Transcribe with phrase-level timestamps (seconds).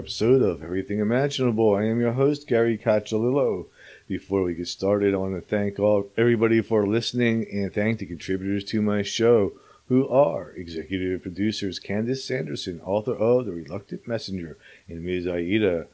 [0.00, 1.74] episode of Everything Imaginable.
[1.74, 3.66] I am your host, Gary Cacciolillo.
[4.08, 8.06] Before we get started, I want to thank all everybody for listening and thank the
[8.06, 9.52] contributors to my show,
[9.88, 14.56] who are executive producers Candace Sanderson, author of The Reluctant Messenger,
[14.88, 15.26] and Ms.
[15.26, 15.88] Aida,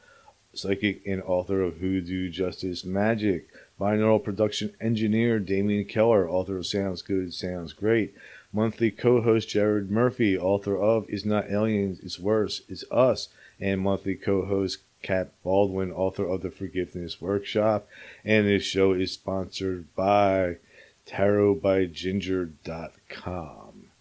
[0.53, 7.01] psychic and author of Hoodoo Justice Magic, binaural production engineer Damien Keller, author of Sounds
[7.01, 8.15] Good, Sounds Great,
[8.53, 13.27] monthly co-host Jared Murphy, author of Is Not Aliens, It's Worse, It's Us,
[13.59, 17.87] and monthly co-host Kat Baldwin, author of The Forgiveness Workshop.
[18.25, 20.57] And this show is sponsored by
[21.05, 23.91] tarotbyginger.com.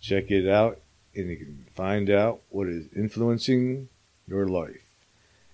[0.00, 0.80] Check it out
[1.14, 3.88] and you can find out what is influencing
[4.26, 5.04] your life.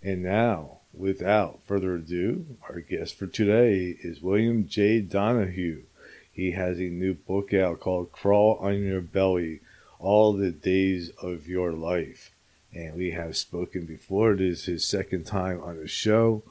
[0.03, 5.01] And now, without further ado, our guest for today is William J.
[5.01, 5.83] Donahue.
[6.31, 9.61] He has a new book out called Crawl on Your Belly
[9.99, 12.33] All the Days of Your Life.
[12.77, 14.33] And we have spoken before.
[14.33, 16.43] It is his second time on the show.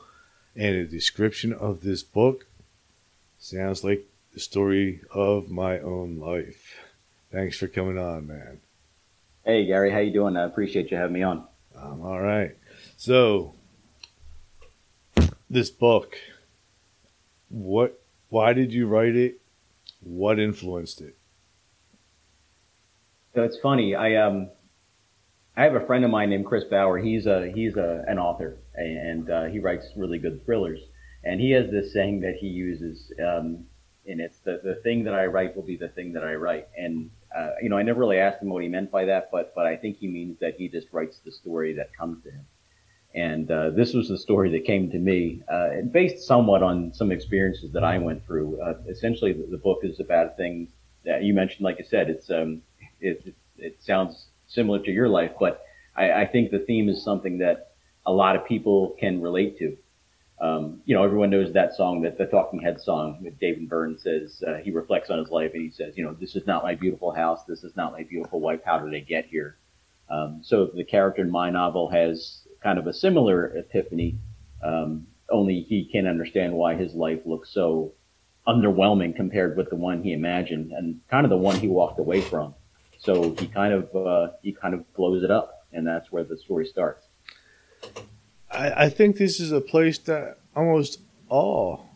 [0.55, 2.47] And a description of this book
[3.37, 6.79] sounds like the story of my own life.
[7.31, 8.61] Thanks for coming on, man.
[9.45, 10.35] Hey Gary, how you doing?
[10.35, 11.45] I appreciate you having me on.
[11.75, 12.57] Um, all right.
[12.97, 13.53] So,
[15.47, 16.17] this book,
[17.49, 18.01] what?
[18.29, 19.41] Why did you write it?
[20.01, 21.15] What influenced it?
[23.35, 23.93] So it's funny.
[23.93, 24.49] I um,
[25.57, 26.97] I have a friend of mine named Chris Bauer.
[26.97, 30.81] He's a he's a an author and uh, he writes really good thrillers.
[31.23, 33.65] And he has this saying that he uses, um,
[34.05, 36.67] and it's the the thing that I write will be the thing that I write.
[36.77, 39.55] And uh, you know, I never really asked him what he meant by that, but
[39.55, 42.45] but I think he means that he just writes the story that comes to him.
[43.15, 47.13] And uh, this was the story that came to me, uh, based somewhat on some
[47.13, 48.59] experiences that I went through.
[48.59, 50.69] Uh, essentially, the, the, book is about things
[51.05, 51.63] that you mentioned.
[51.63, 52.61] Like I said, it's um,
[52.99, 55.63] it, it, it sounds similar to your life, but
[55.95, 57.71] I, I, think the theme is something that
[58.05, 59.77] a lot of people can relate to.
[60.39, 63.97] Um, you know, everyone knows that song, that the Talking Head song that David Byrne
[63.97, 66.63] says, uh, he reflects on his life and he says, you know, this is not
[66.63, 67.45] my beautiful house.
[67.47, 68.59] This is not my beautiful wife.
[68.65, 69.57] How did I get here?
[70.09, 74.17] Um, so the character in my novel has kind of a similar epiphany,
[74.63, 77.93] um, only he can't understand why his life looks so
[78.47, 82.21] underwhelming compared with the one he imagined and kind of the one he walked away
[82.21, 82.53] from.
[83.05, 86.37] So he kind of uh, he kind of blows it up, and that's where the
[86.37, 87.05] story starts.
[88.51, 90.99] I, I think this is a place that almost
[91.29, 91.89] all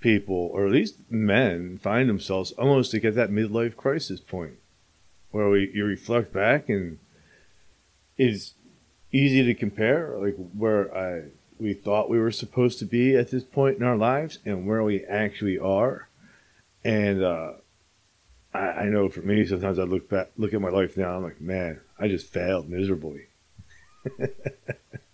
[0.00, 4.54] people, or at least men, find themselves almost to get that midlife crisis point
[5.30, 6.98] where we, you reflect back and
[8.18, 8.52] is
[9.10, 11.28] easy to compare, like where I
[11.58, 14.82] we thought we were supposed to be at this point in our lives and where
[14.82, 16.08] we actually are.
[16.84, 17.52] And uh,
[18.54, 21.22] I, I know for me, sometimes I look back, look at my life now, I'm
[21.22, 23.26] like, man, I just failed miserably.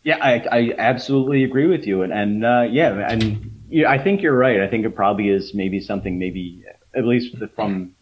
[0.02, 4.22] yeah, I, I absolutely agree with you, and and uh, yeah, and yeah, I think
[4.22, 4.60] you're right.
[4.60, 7.94] I think it probably is maybe something, maybe at least from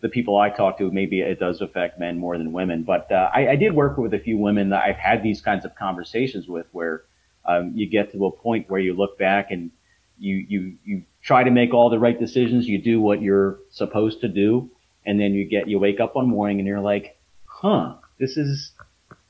[0.00, 2.84] the people I talk to, maybe it does affect men more than women.
[2.84, 5.66] But uh, I, I, did work with a few women that I've had these kinds
[5.66, 7.02] of conversations with, where
[7.44, 9.70] um, you get to a point where you look back and
[10.18, 14.22] you you you try to make all the right decisions, you do what you're supposed
[14.22, 14.70] to do,
[15.10, 18.72] and then you get you wake up one morning and you're like, huh, this is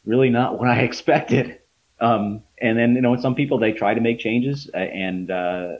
[0.05, 1.59] really not what I expected.
[2.01, 5.73] Um, and then you know, some people they try to make changes uh, and uh,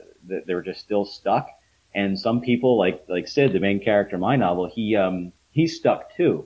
[0.45, 1.47] they're just still stuck
[1.93, 5.75] and some people, like like Sid, the main character in my novel, he um, he's
[5.75, 6.45] stuck too,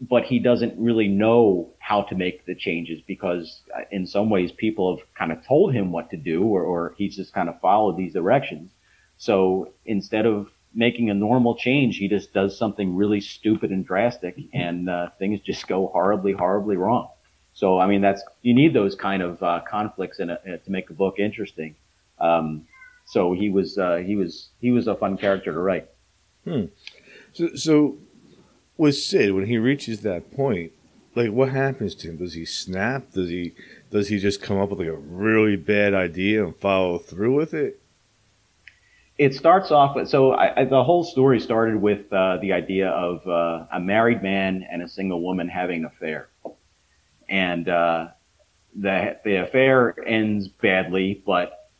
[0.00, 4.52] but he doesn't really know how to make the changes because uh, in some ways
[4.52, 7.60] people have kind of told him what to do, or, or he's just kind of
[7.60, 8.70] followed these directions.
[9.16, 14.36] So instead of making a normal change, he just does something really stupid and drastic,
[14.52, 17.08] and uh, things just go horribly, horribly wrong.
[17.54, 20.90] So I mean, that's you need those kind of uh, conflicts in a, to make
[20.90, 21.76] a book interesting.
[22.18, 22.66] Um,
[23.06, 25.88] so he was uh, he was he was a fun character to write.
[26.44, 26.66] Hmm.
[27.32, 27.98] So, so
[28.76, 30.72] with Sid, when he reaches that point,
[31.14, 32.16] like what happens to him?
[32.16, 33.12] Does he snap?
[33.12, 33.54] Does he
[33.90, 37.54] does he just come up with like a really bad idea and follow through with
[37.54, 37.80] it?
[39.16, 42.88] It starts off with so I, I, the whole story started with uh, the idea
[42.88, 46.28] of uh, a married man and a single woman having an affair,
[47.28, 48.08] and uh,
[48.74, 51.70] the the affair ends badly, but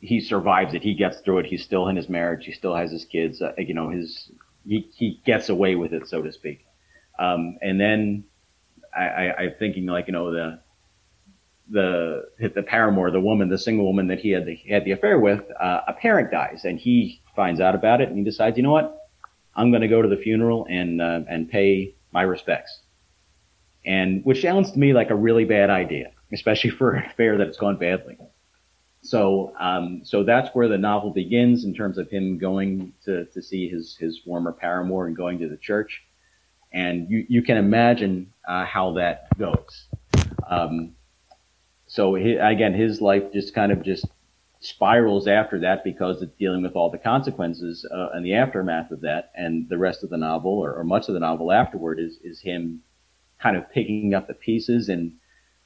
[0.00, 0.82] he survives it.
[0.82, 1.46] He gets through it.
[1.46, 2.44] He's still in his marriage.
[2.44, 3.40] He still has his kids.
[3.40, 4.32] Uh, you know, his
[4.66, 6.66] he he gets away with it, so to speak.
[7.18, 8.24] Um, and then
[8.96, 10.60] I, I, I'm thinking like you know the
[11.70, 14.92] the the paramour, the woman, the single woman that he had the, he had the
[14.92, 18.56] affair with, uh, a parent dies, and he finds out about it, and he decides,
[18.56, 19.08] you know what,
[19.54, 22.80] I'm going to go to the funeral and uh, and pay my respects,
[23.84, 27.46] and which sounds to me like a really bad idea, especially for an affair that
[27.46, 28.18] has gone badly.
[29.02, 33.42] So um, so that's where the novel begins in terms of him going to to
[33.42, 36.02] see his his former paramour and going to the church,
[36.72, 39.86] and you you can imagine uh, how that goes.
[40.48, 40.96] Um,
[41.90, 44.06] so he, again, his life just kind of just
[44.60, 49.00] spirals after that because it's dealing with all the consequences uh, and the aftermath of
[49.00, 49.32] that.
[49.34, 52.40] And the rest of the novel, or, or, much of the novel afterward, is is
[52.40, 52.82] him
[53.42, 55.14] kind of picking up the pieces and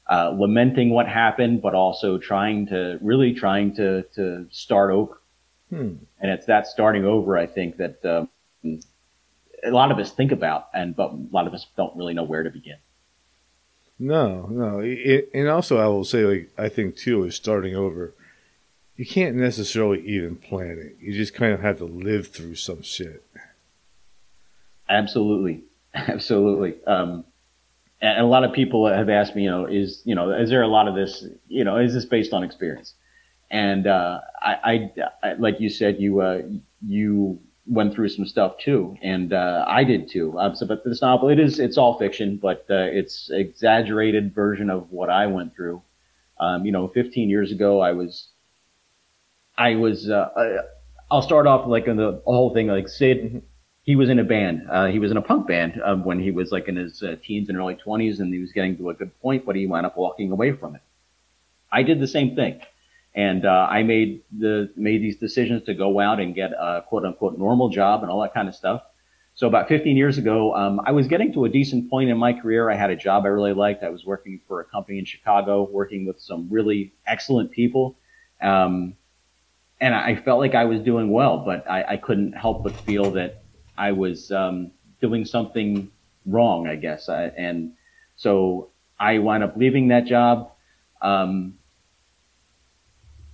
[0.09, 5.21] uh, lamenting what happened, but also trying to really trying to to start over.
[5.69, 5.97] Hmm.
[6.19, 8.29] And it's that starting over, I think, that um,
[9.63, 12.23] a lot of us think about, and but a lot of us don't really know
[12.23, 12.77] where to begin.
[13.97, 18.13] No, no, it, and also I will say, like I think too, is starting over.
[18.97, 20.97] You can't necessarily even plan it.
[21.01, 23.25] You just kind of have to live through some shit.
[24.89, 25.63] Absolutely,
[25.93, 26.75] absolutely.
[26.85, 27.25] Um,
[28.01, 30.61] and a lot of people have asked me, you know, is you know, is there
[30.61, 32.93] a lot of this, you know, is this based on experience?
[33.49, 34.91] And uh, I,
[35.23, 36.41] I, I, like you said, you uh,
[36.85, 40.37] you went through some stuff too, and uh, I did too.
[40.39, 44.69] Um, so, but this novel, it is it's all fiction, but uh, it's exaggerated version
[44.69, 45.81] of what I went through.
[46.39, 48.29] Um, you know, 15 years ago, I was,
[49.57, 50.09] I was.
[50.09, 50.61] Uh,
[51.09, 52.67] I'll start off like in the whole thing.
[52.67, 53.41] Like Sid,
[53.83, 54.63] he was in a band.
[54.69, 57.15] Uh, he was in a punk band um, when he was like in his uh,
[57.23, 59.85] teens and early 20s, and he was getting to a good point, but he wound
[59.85, 60.81] up walking away from it.
[61.71, 62.61] I did the same thing.
[63.15, 67.05] And uh, I made the made these decisions to go out and get a quote
[67.05, 68.81] unquote normal job and all that kind of stuff.
[69.35, 72.31] So about 15 years ago, um, I was getting to a decent point in my
[72.33, 72.69] career.
[72.69, 73.83] I had a job I really liked.
[73.83, 77.97] I was working for a company in Chicago, working with some really excellent people.
[78.41, 78.95] Um,
[79.81, 83.11] and I felt like I was doing well, but I, I couldn't help but feel
[83.11, 83.43] that
[83.77, 84.71] I was um,
[85.01, 85.91] doing something
[86.25, 87.09] wrong, I guess.
[87.09, 87.73] I, and
[88.15, 90.51] so I wound up leaving that job.
[91.01, 91.55] Um,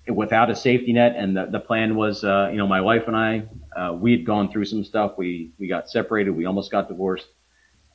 [0.07, 1.15] without a safety net.
[1.15, 3.43] And the, the plan was, uh, you know, my wife and I,
[3.75, 5.13] uh, we had gone through some stuff.
[5.17, 6.31] We, we got separated.
[6.31, 7.27] We almost got divorced.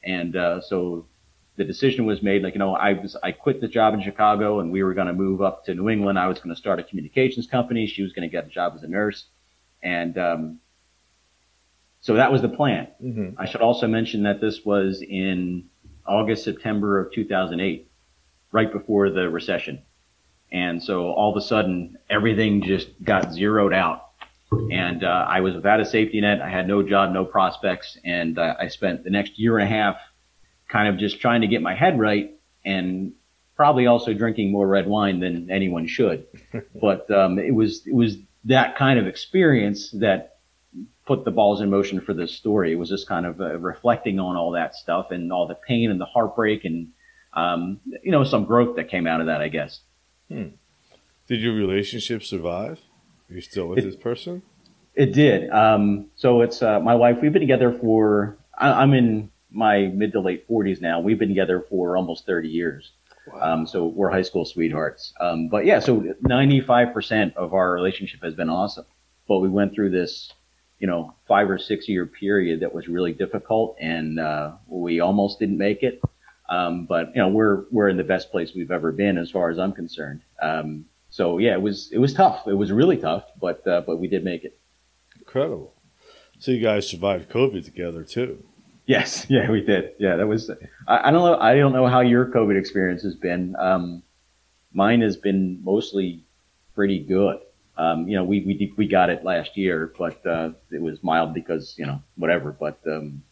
[0.04, 1.06] And, uh, so
[1.56, 4.60] the decision was made, like, you know, I was, I quit the job in Chicago
[4.60, 6.18] and we were going to move up to New England.
[6.18, 7.86] I was going to start a communications company.
[7.86, 9.26] She was going to get a job as a nurse.
[9.82, 10.60] And, um,
[12.00, 12.88] so that was the plan.
[13.02, 13.40] Mm-hmm.
[13.40, 15.64] I should also mention that this was in
[16.06, 17.90] August, September of 2008,
[18.52, 19.82] right before the recession.
[20.56, 24.06] And so all of a sudden, everything just got zeroed out.
[24.50, 26.40] And uh, I was without a safety net.
[26.40, 27.98] I had no job, no prospects.
[28.06, 29.96] And uh, I spent the next year and a half
[30.66, 33.12] kind of just trying to get my head right and
[33.54, 36.26] probably also drinking more red wine than anyone should.
[36.80, 38.16] but um, it was it was
[38.46, 40.38] that kind of experience that
[41.06, 42.72] put the balls in motion for this story.
[42.72, 45.90] It was just kind of uh, reflecting on all that stuff and all the pain
[45.90, 46.92] and the heartbreak and
[47.34, 49.80] um, you know some growth that came out of that, I guess.
[50.28, 50.48] Hmm.
[51.28, 52.80] Did your relationship survive?
[53.30, 54.42] Are you still with it, this person?
[54.94, 55.50] It did.
[55.50, 57.18] Um, so it's uh, my wife.
[57.20, 58.38] We've been together for.
[58.56, 61.00] I, am in my mid to late 40s now.
[61.00, 62.92] We've been together for almost 30 years.
[63.26, 63.40] Wow.
[63.40, 65.12] Um, so we're high school sweethearts.
[65.20, 68.86] Um, but yeah, so 95% of our relationship has been awesome.
[69.28, 70.32] But we went through this,
[70.78, 75.40] you know, five or six year period that was really difficult, and uh, we almost
[75.40, 76.00] didn't make it.
[76.48, 79.50] Um, but you know, we're we're in the best place we've ever been as far
[79.50, 80.20] as I'm concerned.
[80.40, 82.46] Um, so yeah, it was it was tough.
[82.46, 84.58] It was really tough, but uh, but we did make it.
[85.18, 85.74] Incredible.
[86.38, 88.44] So you guys survived COVID together too.
[88.86, 89.92] Yes, yeah, we did.
[89.98, 90.50] Yeah, that was.
[90.86, 91.38] I, I don't know.
[91.38, 93.56] I don't know how your COVID experience has been.
[93.58, 94.02] Um,
[94.72, 96.24] mine has been mostly
[96.74, 97.38] pretty good.
[97.78, 101.34] Um, you know, we we we got it last year, but uh, it was mild
[101.34, 102.52] because you know whatever.
[102.52, 103.22] But um,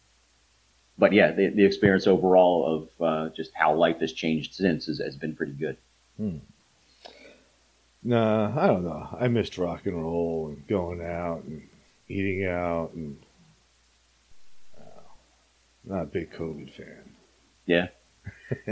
[0.98, 4.98] but yeah, the, the experience overall of uh, just how life has changed since has,
[4.98, 5.76] has been pretty good.
[6.16, 6.38] Hmm.
[8.02, 9.08] Nah, I don't know.
[9.18, 11.66] I missed rock and roll and going out and
[12.08, 13.16] eating out and
[14.76, 15.00] uh,
[15.84, 17.14] not a big COVID fan.
[17.66, 17.88] Yeah.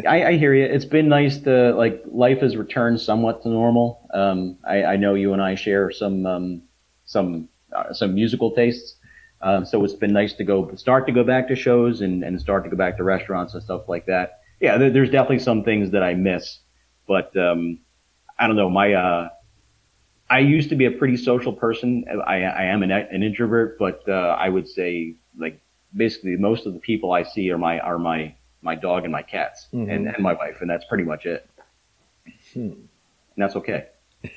[0.06, 0.64] I, I, hear you.
[0.64, 4.08] It's been nice to like life has returned somewhat to normal.
[4.12, 6.62] Um, I, I, know you and I share some um,
[7.04, 8.96] some uh, some musical tastes,
[9.42, 12.40] um, so it's been nice to go start to go back to shows and, and
[12.40, 14.40] start to go back to restaurants and stuff like that.
[14.60, 16.58] Yeah, there, there's definitely some things that I miss,
[17.08, 17.80] but um,
[18.38, 18.70] I don't know.
[18.70, 19.28] My uh,
[20.30, 22.04] I used to be a pretty social person.
[22.26, 25.60] I, I am an, an introvert, but uh, I would say like
[25.94, 29.22] basically most of the people I see are my are my my dog and my
[29.22, 29.92] cats Mhm.
[29.92, 31.48] and, and my wife, and that's pretty much it.
[32.54, 32.60] Hmm.
[32.60, 32.88] And
[33.36, 33.86] that's okay.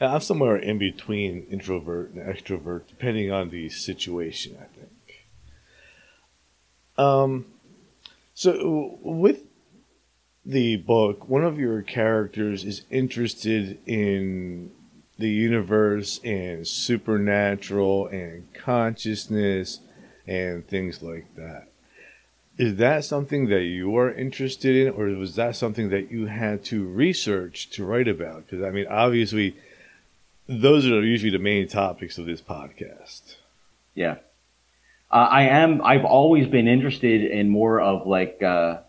[0.00, 4.56] I'm somewhere in between introvert and extrovert, depending on the situation.
[4.60, 4.90] I think.
[6.98, 7.46] Um,
[8.34, 9.44] so with
[10.44, 14.70] the book, one of your characters is interested in
[15.18, 19.80] the universe and supernatural and consciousness
[20.26, 21.68] and things like that.
[22.58, 26.64] Is that something that you are interested in, or was that something that you had
[26.66, 28.46] to research to write about?
[28.46, 29.56] Because I mean, obviously,
[30.48, 33.36] those are usually the main topics of this podcast.
[33.94, 34.16] Yeah.
[35.10, 35.82] Uh, I am.
[35.82, 38.80] I've always been interested in more of like uh,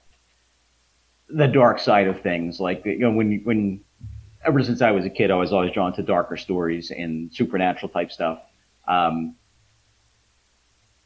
[1.29, 2.59] the dark side of things.
[2.59, 3.81] Like you know, when when
[4.45, 7.89] ever since I was a kid, I was always drawn to darker stories and supernatural
[7.89, 8.39] type stuff.
[8.87, 9.35] Um,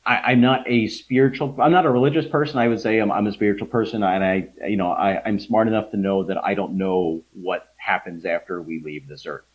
[0.06, 1.56] I, I'm not a spiritual.
[1.62, 2.58] I'm not a religious person.
[2.58, 5.68] I would say I'm, I'm a spiritual person, and I, you know, I, I'm smart
[5.68, 9.46] enough to know that I don't know what happens after we leave this earth.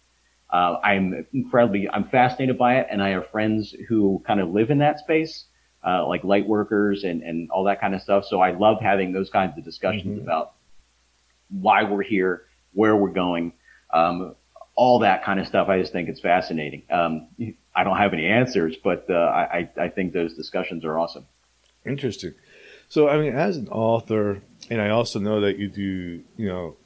[0.51, 4.71] Uh, I'm incredibly, I'm fascinated by it, and I have friends who kind of live
[4.71, 5.45] in that space,
[5.85, 8.25] uh, like light workers and, and all that kind of stuff.
[8.27, 10.23] So I love having those kinds of discussions Mhm.
[10.23, 10.53] about
[11.51, 13.53] why we're here, where we're going,
[13.93, 14.35] um,
[14.75, 15.69] all that kind of stuff.
[15.69, 16.83] I just think it's fascinating.
[16.91, 17.29] Um,
[17.75, 21.27] I don't have any answers, but uh, I I think those discussions are awesome.
[21.85, 22.35] Interesting.
[22.89, 26.77] So, I mean, as an author, and I also know that you do, you know,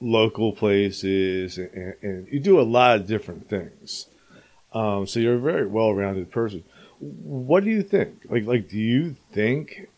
[0.00, 4.06] local places, and, and you do a lot of different things.
[4.72, 6.64] Um, so you're a very well-rounded person.
[6.98, 8.22] What do you think?
[8.28, 9.88] Like, like, do you think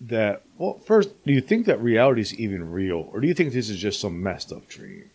[0.00, 0.42] that?
[0.58, 3.68] Well, first, do you think that reality is even real, or do you think this
[3.68, 5.10] is just some messed up dream?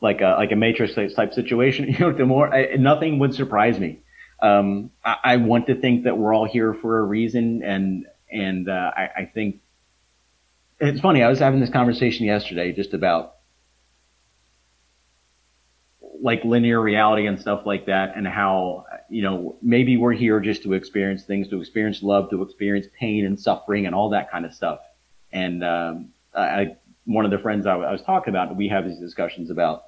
[0.00, 1.86] like a like a matrix type situation.
[1.92, 4.00] You know, the more I, nothing would surprise me.
[4.40, 8.68] Um, I, I want to think that we're all here for a reason, and and
[8.68, 9.60] uh, I, I think
[10.80, 11.22] it's funny.
[11.22, 13.34] I was having this conversation yesterday just about
[16.22, 20.62] like linear reality and stuff like that, and how you know maybe we're here just
[20.62, 24.44] to experience things, to experience love, to experience pain and suffering, and all that kind
[24.44, 24.80] of stuff.
[25.32, 28.98] And um, I, one of the friends I, I was talking about, we have these
[28.98, 29.84] discussions about,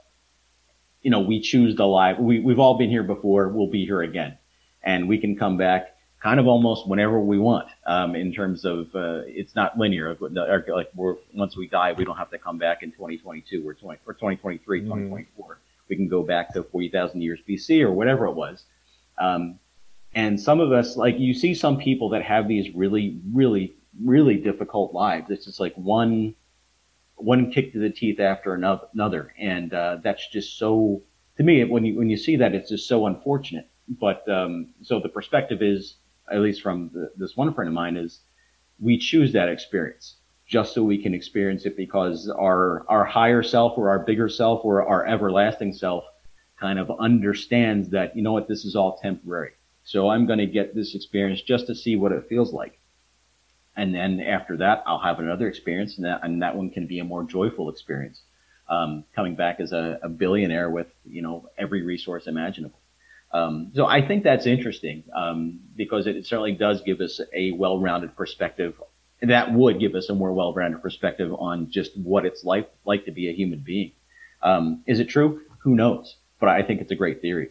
[1.02, 2.18] you know, we choose the life.
[2.18, 3.48] We, we've all been here before.
[3.48, 4.38] We'll be here again.
[4.82, 8.94] And we can come back kind of almost whenever we want, um, in terms of,
[8.94, 10.16] uh, it's not linear.
[10.20, 14.00] Like we're, once we die, we don't have to come back in 2022 or 20,
[14.06, 14.84] or 2023, Mhm.
[14.84, 15.58] 2024.
[15.88, 18.64] We can go back to 40,000 years BC or whatever it was.
[19.18, 19.58] Um,
[20.14, 24.36] and some of us, like you see some people that have these really, really, really
[24.36, 25.30] difficult lives.
[25.30, 26.34] It's just like one,
[27.16, 29.32] one kick to the teeth after another, another.
[29.38, 31.02] and uh, that's just so.
[31.36, 33.68] To me, when you when you see that, it's just so unfortunate.
[33.88, 35.94] But um, so the perspective is,
[36.32, 38.20] at least from the, this one friend of mine, is
[38.80, 40.16] we choose that experience
[40.46, 44.64] just so we can experience it because our our higher self or our bigger self
[44.64, 46.04] or our everlasting self
[46.58, 49.52] kind of understands that you know what this is all temporary.
[49.84, 52.78] So I'm going to get this experience just to see what it feels like
[53.78, 56.98] and then after that I'll have another experience, and that and that one can be
[56.98, 58.20] a more joyful experience.
[58.68, 62.78] Um, coming back as a, a billionaire with you know every resource imaginable.
[63.30, 68.16] Um, so I think that's interesting um, because it certainly does give us a well-rounded
[68.16, 68.80] perspective.
[69.20, 73.10] That would give us a more well-rounded perspective on just what it's like like to
[73.10, 73.92] be a human being.
[74.42, 75.42] Um, is it true?
[75.60, 76.16] Who knows?
[76.40, 77.50] But I think it's a great theory.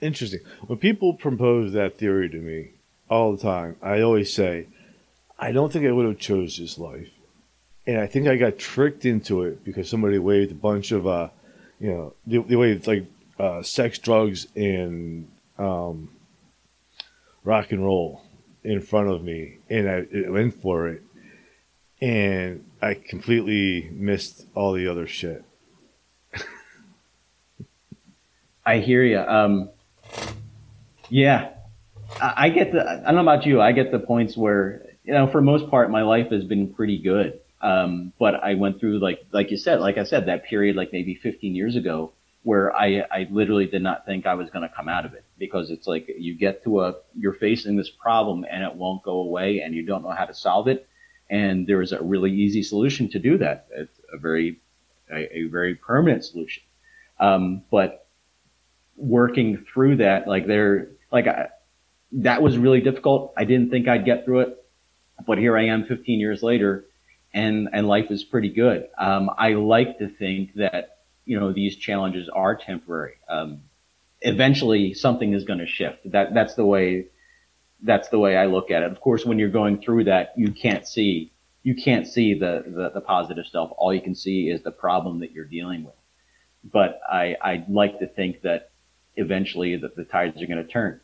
[0.00, 0.40] Interesting.
[0.66, 2.72] When people propose that theory to me
[3.08, 4.66] all the time, I always say,
[5.38, 7.08] I don't think I would have chose this life.
[7.86, 11.28] And I think I got tricked into it because somebody waved a bunch of, uh,
[11.80, 13.06] you know, they, they waved like
[13.42, 16.08] uh, sex, drugs, and um,
[17.42, 18.22] rock and roll
[18.62, 21.02] in front of me, and I went for it,
[22.00, 25.44] and I completely missed all the other shit.
[28.64, 29.18] I hear you.
[29.18, 29.70] Um,
[31.08, 31.50] yeah,
[32.20, 32.80] I, I get the.
[32.80, 33.60] I don't know about you.
[33.60, 36.98] I get the points where you know, for most part, my life has been pretty
[36.98, 37.40] good.
[37.60, 40.92] Um, but I went through like like you said, like I said, that period like
[40.92, 44.74] maybe 15 years ago where I I literally did not think I was going to
[44.74, 48.44] come out of it because it's like you get to a you're facing this problem
[48.50, 50.88] and it won't go away and you don't know how to solve it.
[51.30, 53.66] And there is a really easy solution to do that.
[53.70, 54.60] It's a very
[55.10, 56.62] a, a very permanent solution.
[57.20, 58.06] Um, but
[58.96, 61.48] working through that, like there, like I,
[62.12, 63.32] that was really difficult.
[63.36, 64.64] I didn't think I'd get through it,
[65.26, 66.84] but here I am 15 years later
[67.32, 68.88] and, and life is pretty good.
[68.98, 70.91] Um, I like to think that,
[71.24, 73.14] you know, these challenges are temporary.
[73.28, 73.62] Um,
[74.20, 76.10] eventually something is going to shift.
[76.10, 77.06] That, that's the way
[77.84, 78.92] that's the way I look at it.
[78.92, 81.32] Of course, when you're going through that, you can't see
[81.64, 83.70] you can't see the, the, the positive stuff.
[83.76, 85.94] All you can see is the problem that you're dealing with.
[86.64, 88.70] But I I'd like to think that
[89.16, 91.00] eventually that the tides are going to turn.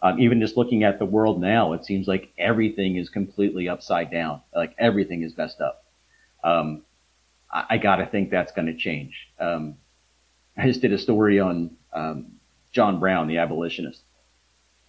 [0.00, 4.10] Um, even just looking at the world now, it seems like everything is completely upside
[4.12, 4.42] down.
[4.54, 5.84] Like everything is messed up.
[6.44, 6.84] Um,
[7.50, 9.28] I, I got to think that's going to change.
[9.38, 9.76] Um,
[10.56, 12.32] I just did a story on um,
[12.72, 14.00] John Brown, the abolitionist,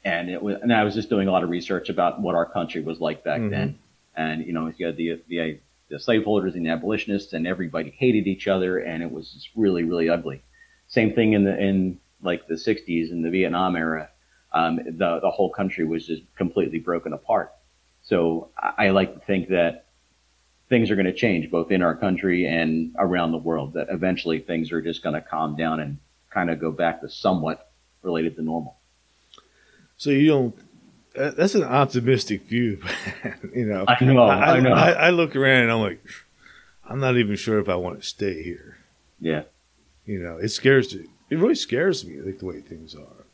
[0.04, 2.46] and it was, and I was just doing a lot of research about what our
[2.46, 3.51] country was like back mm-hmm.
[3.51, 3.80] then.
[4.16, 8.28] And you know, you had the the the slaveholders and the abolitionists, and everybody hated
[8.28, 10.42] each other, and it was just really really ugly.
[10.88, 14.10] Same thing in the in like the 60s and the Vietnam era
[14.51, 17.54] um, the the whole country was just completely broken apart.
[18.04, 19.86] So I, I like to think that
[20.70, 23.74] things are going to change both in our country and around the world.
[23.74, 25.98] That eventually things are just going to calm down and
[26.30, 27.72] kind of go back to somewhat
[28.02, 28.78] related to normal.
[29.98, 30.56] So you don't.
[31.16, 32.82] That's an optimistic view,
[33.56, 33.84] you know.
[33.88, 34.24] I know.
[34.24, 34.72] I, I know.
[34.72, 36.02] I, I look around and I'm like,
[36.88, 38.78] I'm not even sure if I want to stay here.
[39.20, 39.44] Yeah.
[40.06, 41.06] You know, it scares me.
[41.30, 43.26] It really scares me, like the way things are.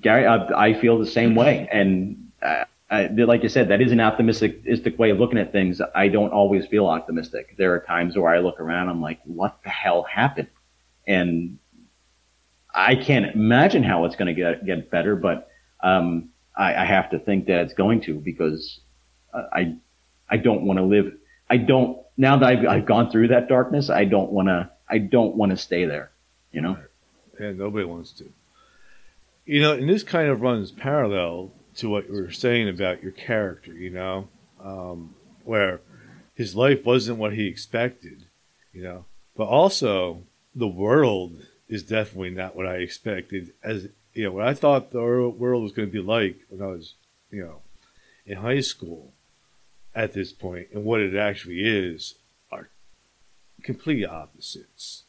[0.00, 1.68] Gary, I, I feel the same way.
[1.72, 5.80] And uh, I, like you said, that is an optimistic way of looking at things.
[5.94, 7.54] I don't always feel optimistic.
[7.58, 10.48] There are times where I look around, I'm like, what the hell happened?
[11.06, 11.58] And
[12.74, 15.50] I can't imagine how it's going to get get better, but
[15.82, 18.80] um, I, I, have to think that it's going to because
[19.34, 19.76] I
[20.28, 21.12] I don't want to live.
[21.48, 23.90] I don't now that I've, I've gone through that darkness.
[23.90, 24.70] I don't want to.
[24.88, 26.10] I don't want to stay there.
[26.52, 26.78] You know.
[27.40, 28.30] Yeah, nobody wants to.
[29.46, 33.12] You know, and this kind of runs parallel to what you were saying about your
[33.12, 34.28] character, you know,
[34.60, 35.80] um, where
[36.34, 38.26] his life wasn't what he expected,
[38.72, 39.04] you know,
[39.36, 40.22] but also
[40.54, 43.52] the world is definitely not what I expected.
[43.62, 46.66] As you know, what I thought the world was going to be like when I
[46.66, 46.94] was,
[47.30, 47.62] you know,
[48.26, 49.12] in high school
[49.94, 52.16] at this point, and what it actually is
[52.50, 52.68] are
[53.62, 55.04] complete opposites.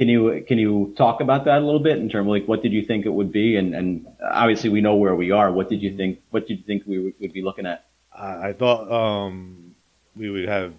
[0.00, 2.62] Can you can you talk about that a little bit in terms of like what
[2.62, 5.52] did you think it would be, and and obviously we know where we are.
[5.52, 6.20] What did you think?
[6.30, 7.84] What did you think we would, would be looking at?
[8.10, 9.74] I, thought um,
[10.16, 10.72] we would have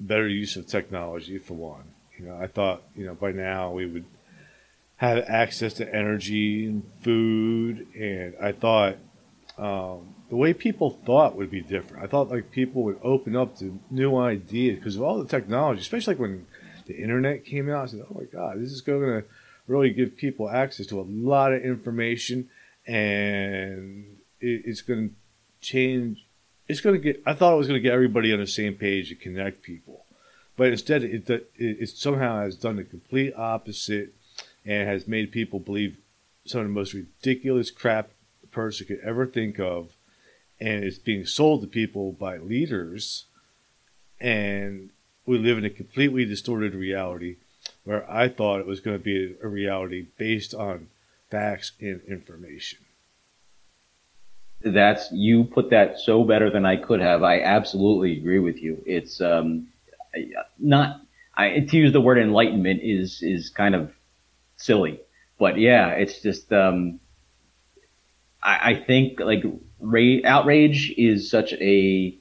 [0.00, 1.84] better use of technology for one.
[2.18, 4.06] You know, I thought you know by now we would
[4.96, 8.96] have access to energy and food, and I thought
[9.58, 12.02] um, the way people thought would be different.
[12.02, 15.82] I thought like people would open up to new ideas because of all the technology,
[15.82, 16.46] especially like when
[16.90, 19.24] the internet came out, I said, "Oh my God, this is going to
[19.66, 22.48] really give people access to a lot of information,
[22.86, 25.14] and it, it's going to
[25.60, 26.26] change.
[26.68, 27.22] It's going to get.
[27.24, 30.04] I thought it was going to get everybody on the same page and connect people,
[30.56, 34.12] but instead, it, it, it somehow has done the complete opposite
[34.64, 35.96] and has made people believe
[36.44, 38.10] some of the most ridiculous crap
[38.42, 39.92] a person could ever think of,
[40.58, 43.26] and it's being sold to people by leaders
[44.20, 44.90] and
[45.30, 47.36] we live in a completely distorted reality
[47.84, 50.88] where I thought it was going to be a reality based on
[51.30, 52.80] facts and information.
[54.60, 57.22] That's you put that so better than I could have.
[57.22, 58.82] I absolutely agree with you.
[58.84, 59.68] It's um,
[60.58, 61.00] not
[61.36, 63.92] I, to use the word enlightenment is is kind of
[64.56, 65.00] silly,
[65.38, 66.98] but yeah, it's just um,
[68.42, 69.44] I, I think like
[69.78, 72.18] ra- outrage is such a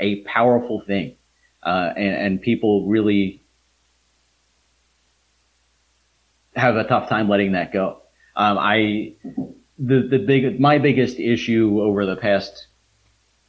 [0.00, 1.16] a powerful thing
[1.66, 3.42] uh, and, and people really
[6.54, 8.02] have a tough time letting that go.
[8.36, 9.14] Um, I
[9.78, 12.68] the the big my biggest issue over the past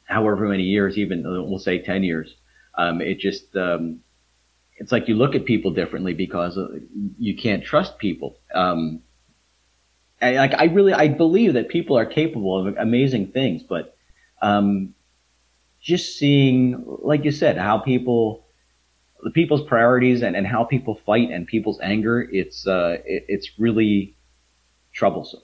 [0.04, 2.34] however many years, even we'll say ten years,
[2.74, 4.00] um, it just um,
[4.76, 6.58] it's like you look at people differently because
[7.18, 8.36] you can't trust people.
[8.52, 9.02] Um,
[10.20, 13.96] I, like I really I believe that people are capable of amazing things, but
[14.42, 14.94] um,
[15.80, 18.46] just seeing, like you said, how people,
[19.22, 23.50] the people's priorities and, and how people fight and people's anger, it's, uh, it, it's
[23.58, 24.16] really
[24.92, 25.40] troublesome.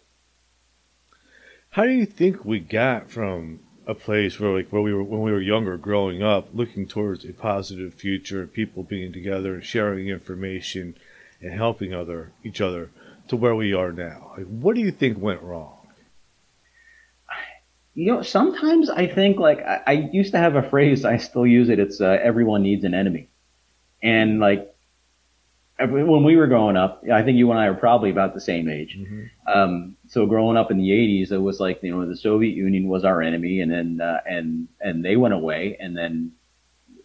[1.70, 5.20] How do you think we got from a place where like where we were when
[5.20, 10.08] we were younger growing up looking towards a positive future people being together and sharing
[10.08, 10.96] information
[11.40, 12.90] and helping other each other
[13.28, 15.83] to where we are now like, what do you think went wrong
[17.94, 21.46] you know, sometimes I think like I, I, used to have a phrase, I still
[21.46, 21.78] use it.
[21.78, 23.28] It's uh, everyone needs an enemy,
[24.02, 24.74] and like
[25.78, 28.68] when we were growing up, I think you and I are probably about the same
[28.68, 28.96] age.
[28.98, 29.24] Mm-hmm.
[29.48, 32.88] Um, so growing up in the '80s, it was like you know the Soviet Union
[32.88, 36.32] was our enemy, and then uh, and and they went away, and then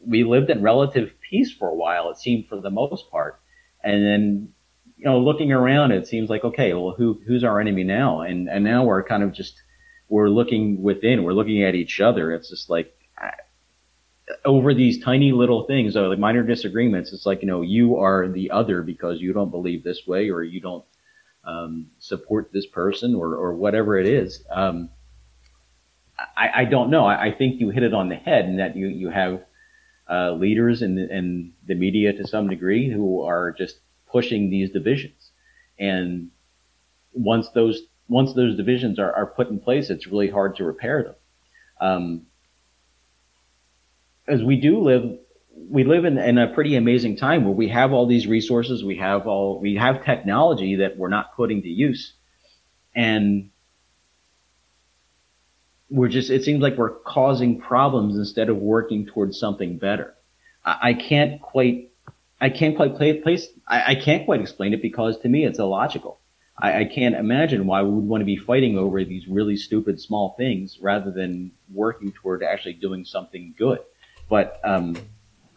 [0.06, 2.10] we lived in relative peace for a while.
[2.10, 3.40] It seemed for the most part,
[3.84, 4.54] and then
[4.98, 8.22] you know looking around, it seems like okay, well who who's our enemy now?
[8.22, 9.62] And and now we're kind of just
[10.10, 12.34] we're looking within, we're looking at each other.
[12.34, 12.94] It's just like
[14.46, 17.14] over these tiny little things, or like minor disagreements.
[17.14, 20.44] It's like you know you are the other because you don't believe this way or
[20.44, 20.86] you don't
[21.44, 24.44] um, support this person or or whatever it is.
[24.50, 24.90] Um,
[26.36, 27.06] I, I don't know.
[27.06, 29.42] I, I think you hit it on the head, in that you you have
[30.10, 33.80] uh, leaders in in the media to some degree who are just
[34.12, 35.32] pushing these divisions,
[35.78, 36.30] and
[37.14, 41.04] once those once those divisions are, are put in place, it's really hard to repair
[41.04, 41.16] them.
[41.80, 42.26] Um,
[44.28, 45.20] as we do live,
[45.70, 48.98] we live in, in a pretty amazing time where we have all these resources, we
[48.98, 52.14] have all, we have technology that we're not putting to use.
[52.96, 53.52] And
[55.90, 60.16] we're just, it seems like we're causing problems instead of working towards something better.
[60.66, 61.92] I, I can't quite,
[62.42, 65.60] I can't quite play, place, I, I can't quite explain it because to me it's
[65.60, 66.19] illogical.
[66.62, 70.00] I, I can't imagine why we would want to be fighting over these really stupid
[70.00, 73.80] small things rather than working toward actually doing something good.
[74.30, 74.96] But um,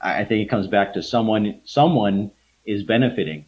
[0.00, 1.60] I think it comes back to someone.
[1.64, 2.30] Someone
[2.64, 3.46] is benefiting.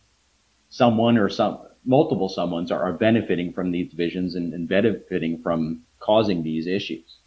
[0.69, 5.83] Someone or some multiple someones are, are benefiting from these divisions and, and benefiting from
[6.01, 7.19] causing these issues.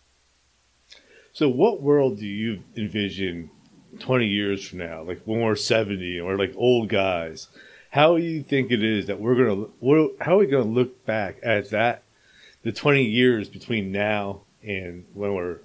[1.32, 3.52] So, what world do you envision
[4.00, 7.48] 20 years from now, like when we're 70 or like old guys?
[7.98, 10.70] How do you think it is that we're going to, how are we going to
[10.70, 12.04] look back at that,
[12.62, 15.62] the 20 years between now and when we're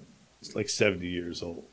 [0.55, 1.65] like 70 years old?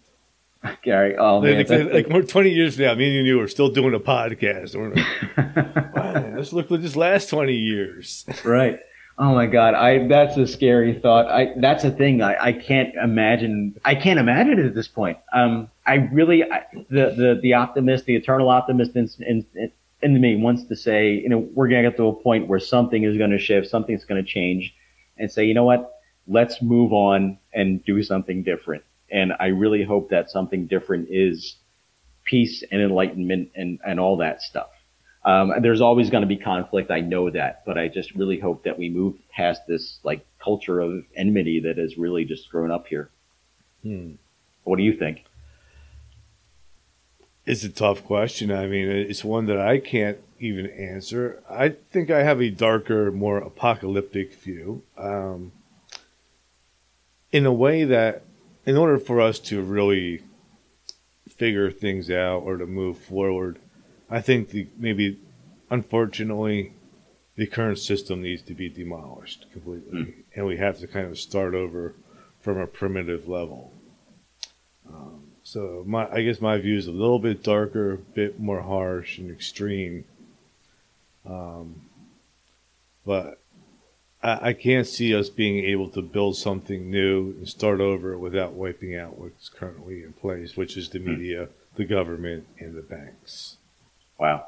[0.83, 3.71] Gary, oh man, like, like, like, we're 20 years now, me and you are still
[3.71, 4.77] doing a podcast.
[4.77, 8.27] We're like, wow, let's look at this last 20 years.
[8.45, 8.81] right.
[9.19, 11.27] Oh my God, I that's a scary thought.
[11.27, 13.79] I that's a thing I, I can't imagine.
[13.85, 15.19] I can't imagine it at this point.
[15.33, 20.37] Um, I really I, the the the optimist, the eternal optimist in, in, in me
[20.37, 23.31] wants to say, you know, we're gonna get to a point where something is going
[23.31, 24.75] to shift, something's going to change,
[25.19, 25.93] and say, you know what,
[26.27, 28.85] let's move on and do something different.
[29.11, 31.57] And I really hope that something different is
[32.25, 34.71] peace and enlightenment and, and all that stuff.
[35.25, 36.91] Um, there's always going to be conflict.
[36.91, 40.81] I know that, but I just really hope that we move past this like culture
[40.81, 43.11] of enmity that has really just grown up here.
[43.83, 44.13] Hmm.
[44.65, 45.25] What do you think?
[47.51, 48.53] It's a tough question.
[48.53, 51.43] I mean, it's one that I can't even answer.
[51.51, 54.85] I think I have a darker, more apocalyptic view.
[54.97, 55.51] Um,
[57.33, 58.23] in a way that
[58.65, 60.23] in order for us to really
[61.29, 63.59] figure things out or to move forward,
[64.09, 65.19] I think the, maybe,
[65.71, 66.75] unfortunately,
[67.35, 70.15] the current system needs to be demolished completely, mm.
[70.37, 71.97] and we have to kind of start over
[72.39, 73.73] from a primitive level.
[74.89, 78.61] Um, so my, I guess my view is a little bit darker, a bit more
[78.61, 80.05] harsh and extreme.
[81.27, 81.83] Um,
[83.05, 83.41] but
[84.23, 88.53] I, I can't see us being able to build something new and start over without
[88.53, 91.11] wiping out what's currently in place, which is the hmm.
[91.11, 93.57] media, the government, and the banks.
[94.21, 94.47] Wow.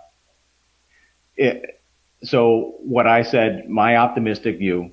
[1.36, 1.82] It,
[2.22, 4.92] so what I said, my optimistic view,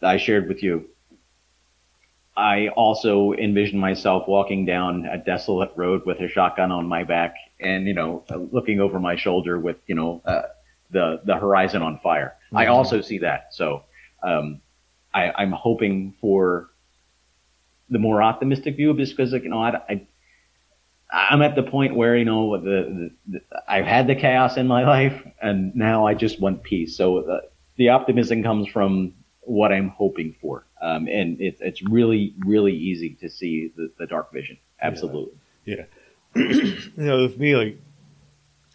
[0.00, 0.88] I shared with you.
[2.36, 7.36] I also envision myself walking down a desolate road with a shotgun on my back
[7.60, 10.42] and, you know, looking over my shoulder with, you know, uh,
[10.90, 12.34] the, the horizon on fire.
[12.46, 12.56] Mm-hmm.
[12.56, 13.54] I also see that.
[13.54, 13.84] So
[14.22, 14.60] um,
[15.12, 16.70] I, am hoping for
[17.88, 22.16] the more optimistic view just because, you know, I, I, am at the point where,
[22.16, 26.14] you know, the, the, the, I've had the chaos in my life and now I
[26.14, 26.96] just want peace.
[26.96, 27.42] So the,
[27.76, 30.66] the optimism comes from what I'm hoping for.
[30.84, 34.58] Um, and it, it's really, really easy to see the, the dark vision.
[34.82, 35.32] Absolutely.
[35.64, 35.84] Yeah.
[36.36, 36.42] yeah.
[36.42, 37.78] you know, with me, like,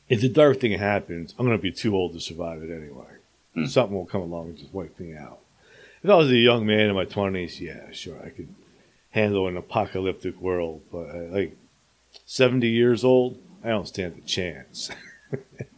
[0.10, 3.06] if the dark thing happens, I'm going to be too old to survive it anyway.
[3.54, 3.66] Hmm.
[3.66, 5.40] Something will come along and just wipe me out.
[6.02, 8.48] If I was a young man in my twenties, yeah, sure, I could
[9.12, 10.82] handle an apocalyptic world.
[10.92, 11.58] But uh, like
[12.26, 14.90] seventy years old, I don't stand a chance.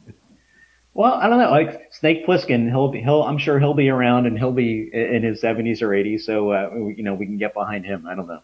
[0.93, 1.51] well, I don't know.
[1.51, 5.23] Like Snake Plissken, he'll be, he'll, I'm sure he'll be around and he'll be in
[5.23, 6.25] his seventies or eighties.
[6.25, 8.05] So uh, you know, we can get behind him.
[8.07, 8.41] I don't know.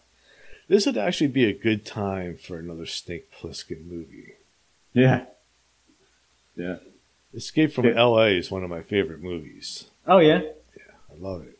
[0.68, 4.34] This would actually be a good time for another Snake Plissken movie.
[4.92, 5.24] Yeah.
[6.56, 6.76] Yeah.
[7.34, 8.30] Escape from L.A.
[8.38, 9.84] is one of my favorite movies.
[10.06, 11.58] Oh yeah, yeah, I love it.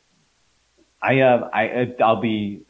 [1.02, 2.62] I uh, I I'll be.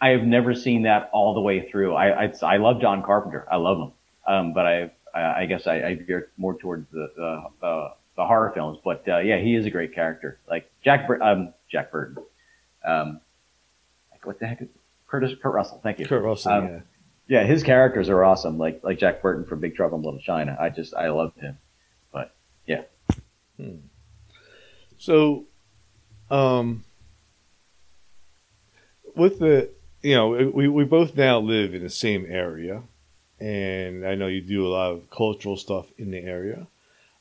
[0.00, 1.94] I have never seen that all the way through.
[1.94, 3.46] I I, I love John Carpenter.
[3.50, 3.92] I love him.
[4.26, 8.52] Um, but I I guess I, I veer more towards the the, uh, the horror
[8.54, 8.78] films.
[8.84, 10.38] But uh, yeah, he is a great character.
[10.48, 12.24] Like Jack Bur- um Jack Burton.
[12.84, 13.20] Um,
[14.12, 14.62] like what the heck?
[15.08, 15.80] Curtis Kurt Russell.
[15.82, 16.06] Thank you.
[16.06, 16.52] Kurt Russell.
[16.52, 16.80] Um, yeah.
[17.28, 18.56] Yeah, his characters are awesome.
[18.56, 20.56] Like like Jack Burton from Big Trouble in Little China.
[20.60, 21.58] I just I loved him.
[22.12, 22.34] But
[22.66, 22.82] yeah.
[23.56, 23.78] Hmm.
[24.98, 25.46] So,
[26.30, 26.84] um,
[29.16, 29.70] with the
[30.02, 32.84] you know we we both now live in the same area,
[33.38, 36.66] and I know you do a lot of cultural stuff in the area.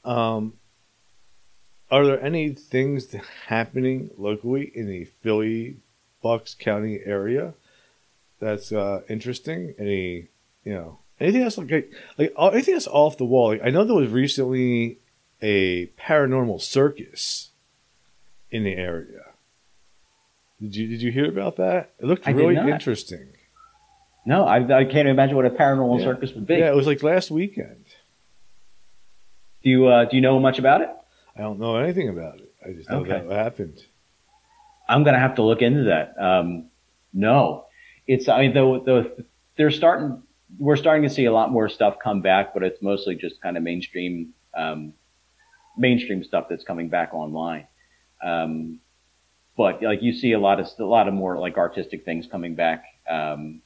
[0.03, 0.53] Um,
[1.91, 3.13] are there any things
[3.47, 5.77] happening locally in the Philly
[6.21, 7.53] Bucks County area
[8.39, 9.75] that's uh, interesting?
[9.77, 10.27] Any
[10.63, 13.49] you know anything else like like anything that's off the wall?
[13.49, 14.99] Like, I know there was recently
[15.41, 17.51] a paranormal circus
[18.49, 19.33] in the area.
[20.61, 21.93] Did you did you hear about that?
[21.99, 23.34] It looked really interesting.
[24.25, 26.05] No, I, I can't imagine what a paranormal Yeah.
[26.05, 26.55] circus would be.
[26.55, 27.85] Yeah, it was like last weekend.
[29.63, 30.89] Do you uh, do you know much about it?
[31.35, 32.51] I don't know anything about it.
[32.65, 33.21] I just know Okay.
[33.27, 33.83] that happened.
[34.87, 36.15] I'm gonna have to look into that.
[36.19, 36.69] Um,
[37.13, 37.65] no,
[38.07, 39.25] it's I mean the the
[39.57, 40.21] they're starting.
[40.57, 43.57] We're starting to see a lot more stuff come back, but it's mostly just kind
[43.57, 44.93] of mainstream um,
[45.77, 47.67] mainstream stuff that's coming back online.
[48.23, 48.79] Um,
[49.57, 52.55] but like you see a lot of a lot of more like artistic things coming
[52.55, 52.85] back.
[53.09, 53.61] Um,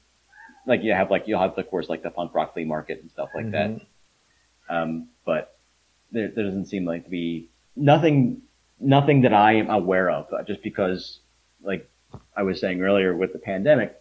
[0.69, 3.11] like you have like you'll have of course like the punk rock flea market and
[3.11, 3.69] stuff like that.
[3.71, 3.85] Mhm.
[4.69, 5.57] Um, but
[6.11, 8.43] there, there doesn't seem like to be nothing,
[8.79, 10.31] nothing that I am aware of.
[10.31, 11.19] uh, Just because,
[11.63, 11.89] like
[12.37, 13.95] I was saying earlier, with the pandemic,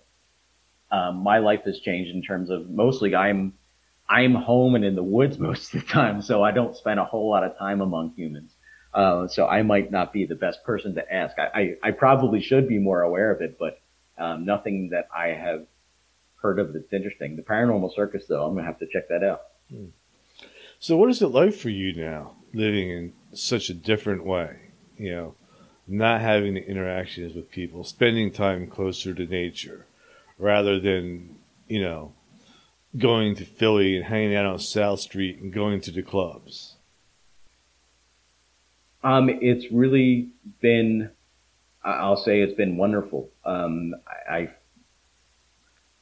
[0.91, 3.55] um, my life has changed in terms of mostly I'm
[4.11, 7.05] I'm home and in the woods most of the time, so I don't spend a
[7.05, 8.53] whole lot of time among humans.
[8.95, 11.39] Uh, so I might not be the best person to ask.
[11.39, 13.81] I, I, I probably should be more aware of it, but
[14.17, 15.67] um, nothing that I have
[16.41, 17.37] heard of that's interesting.
[17.37, 19.43] The paranormal circus, though, I'm gonna have to check that out.
[20.79, 24.71] So, what is it like for you now, living in such a different way?
[24.97, 25.35] You know,
[25.87, 29.87] not having the interactions with people, spending time closer to nature,
[30.39, 32.13] rather than you know
[32.97, 36.77] going to Philly and hanging out on South Street and going to the clubs.
[39.03, 41.11] Um, it's really been,
[41.85, 43.31] I'll say it's been wonderful.
[43.45, 44.51] Um, I, I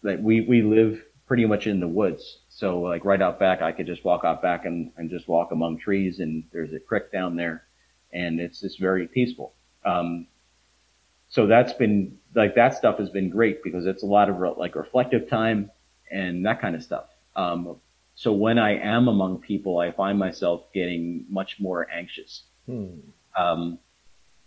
[0.03, 2.39] like we, we live pretty much in the woods.
[2.49, 5.51] So like right out back, I could just walk out back and, and just walk
[5.53, 7.65] among trees and there's a creek down there
[8.13, 9.55] and it's just very peaceful.
[9.85, 10.27] Um,
[11.29, 14.55] so that's been like that stuff has been great because it's a lot of re-
[14.57, 15.71] like reflective time
[16.11, 17.07] and that kind of stuff.
[17.35, 17.77] Um,
[18.15, 22.45] so when I am among people, I find myself getting much more anxious.
[22.67, 23.01] Hmm.
[23.39, 23.79] Um,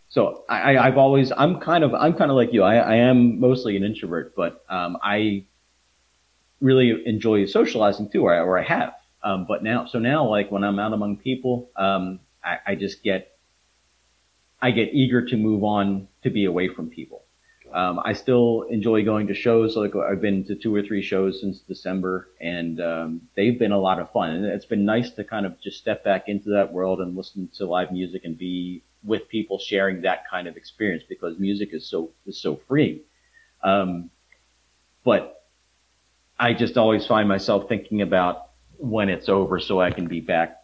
[0.09, 2.63] so I, I, I've always, I'm kind of, I'm kind of like you.
[2.63, 5.45] I, I am mostly an introvert, but um, I
[6.59, 8.95] really enjoy socializing too, or I, or I have.
[9.23, 13.03] Um, but now, so now, like when I'm out among people, um, I, I just
[13.03, 13.37] get,
[14.61, 17.23] I get eager to move on to be away from people.
[17.71, 19.75] Um, I still enjoy going to shows.
[19.75, 23.79] Like I've been to two or three shows since December, and um, they've been a
[23.79, 24.31] lot of fun.
[24.31, 27.47] And it's been nice to kind of just step back into that world and listen
[27.57, 31.89] to live music and be with people sharing that kind of experience because music is
[31.89, 33.03] so is so free.
[33.63, 34.09] Um,
[35.03, 35.43] but
[36.39, 40.57] I just always find myself thinking about when it's over, so I can be back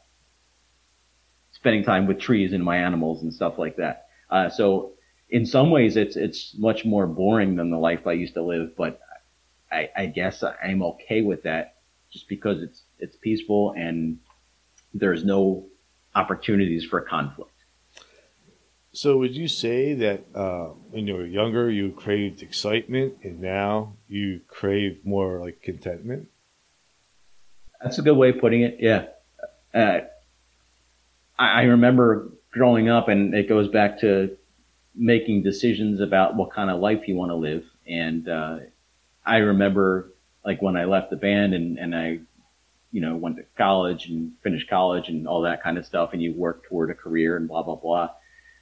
[1.51, 4.07] spending time with trees and my animals and stuff like that.
[4.29, 4.93] Uh, so
[5.29, 8.75] in some ways it's it's much more boring than the life I used to live,
[8.75, 8.99] but
[9.71, 11.75] I, I guess I'm okay with that
[12.11, 14.19] just because it's it's peaceful and
[14.93, 15.65] there's no
[16.13, 17.51] opportunities for conflict.
[18.95, 23.97] So, would you say that uh, when you were younger, you craved excitement, and now
[24.07, 26.29] you crave more like contentment?
[27.83, 28.77] That's a good way of putting it.
[28.79, 29.07] Yeah.
[29.73, 29.99] Uh,
[31.37, 34.37] I, I remember growing up, and it goes back to
[34.95, 37.65] making decisions about what kind of life you want to live.
[37.85, 38.59] And uh,
[39.25, 40.13] I remember,
[40.45, 42.19] like, when I left the band and, and I,
[42.93, 46.23] you know, went to college and finished college and all that kind of stuff, and
[46.23, 48.11] you work toward a career and blah, blah, blah.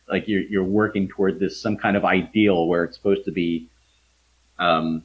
[0.07, 3.69] Like, you're, you're working toward this, some kind of ideal where it's supposed to be,
[4.59, 5.03] um,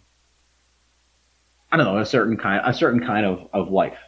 [1.71, 3.99] I don't know, a certain kind, a certain kind of, of life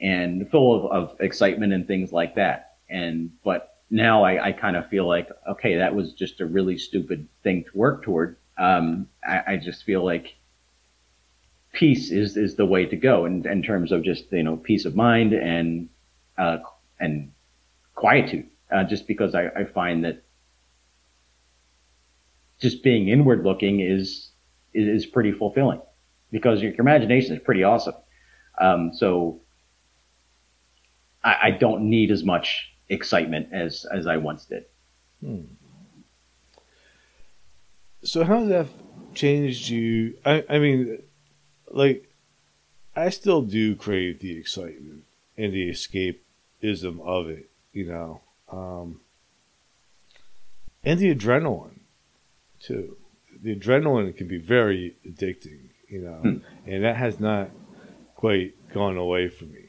[0.00, 2.76] and full of, of excitement and things like that.
[2.88, 6.78] And, but now I, I kind of feel like, okay, that was just a really
[6.78, 8.36] stupid thing to work toward.
[8.56, 10.34] Um, I, I just feel like
[11.72, 14.84] peace is, is the way to go in, in terms of just, you know, peace
[14.84, 15.88] of mind and,
[16.38, 16.58] uh,
[17.00, 17.32] and
[17.94, 18.48] quietude.
[18.72, 20.22] Uh, just because I, I find that
[22.60, 24.30] just being inward looking is,
[24.72, 25.82] is, pretty fulfilling
[26.30, 27.94] because your, your imagination is pretty awesome.
[28.58, 29.40] Um, so
[31.22, 34.64] I, I don't need as much excitement as as I once did.
[38.02, 38.66] So, how has that
[39.14, 40.18] changed you?
[40.24, 41.02] I, I mean,
[41.70, 42.12] like,
[42.96, 45.04] I still do crave the excitement
[45.36, 48.20] and the escapism of it, you know,
[48.52, 49.00] um,
[50.84, 51.80] and the adrenaline
[52.60, 52.96] too.
[53.42, 56.36] the adrenaline can be very addicting, you know, Hmm.
[56.66, 57.50] and that has not
[58.14, 59.64] quite gone away from me.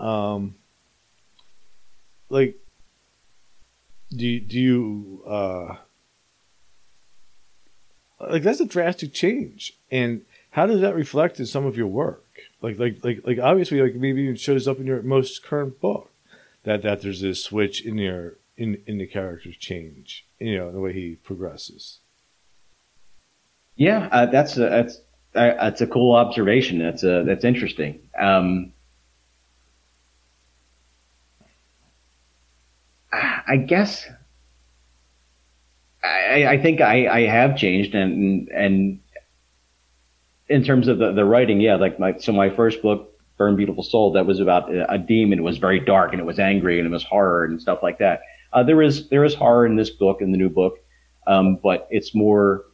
[0.00, 0.56] Um,
[2.28, 2.56] like,
[4.10, 5.76] do you, do you uh,
[8.20, 12.24] like that's a drastic change, and how does that reflect in some of your work?
[12.62, 16.10] Like, like, like, like, obviously, like maybe it shows up in your most current book
[16.68, 20.80] that that there's this switch in your in in the character's change, you know, the
[20.80, 22.00] way he progresses.
[23.76, 24.96] Yeah, uh, that's a, that's
[25.34, 26.78] uh, that's a cool observation.
[26.78, 28.00] That's a, that's interesting.
[28.18, 28.72] Um,
[33.12, 34.06] I guess
[36.04, 39.00] I, I think I, I have changed, and and
[40.48, 43.82] in terms of the, the writing, yeah, like my so my first book, Burn Beautiful
[43.82, 45.38] Soul, that was about a demon.
[45.38, 47.98] It was very dark, and it was angry, and it was horror and stuff like
[47.98, 48.22] that.
[48.52, 50.78] Uh, there is there is horror in this book, in the new book,
[51.26, 52.64] um, but it's more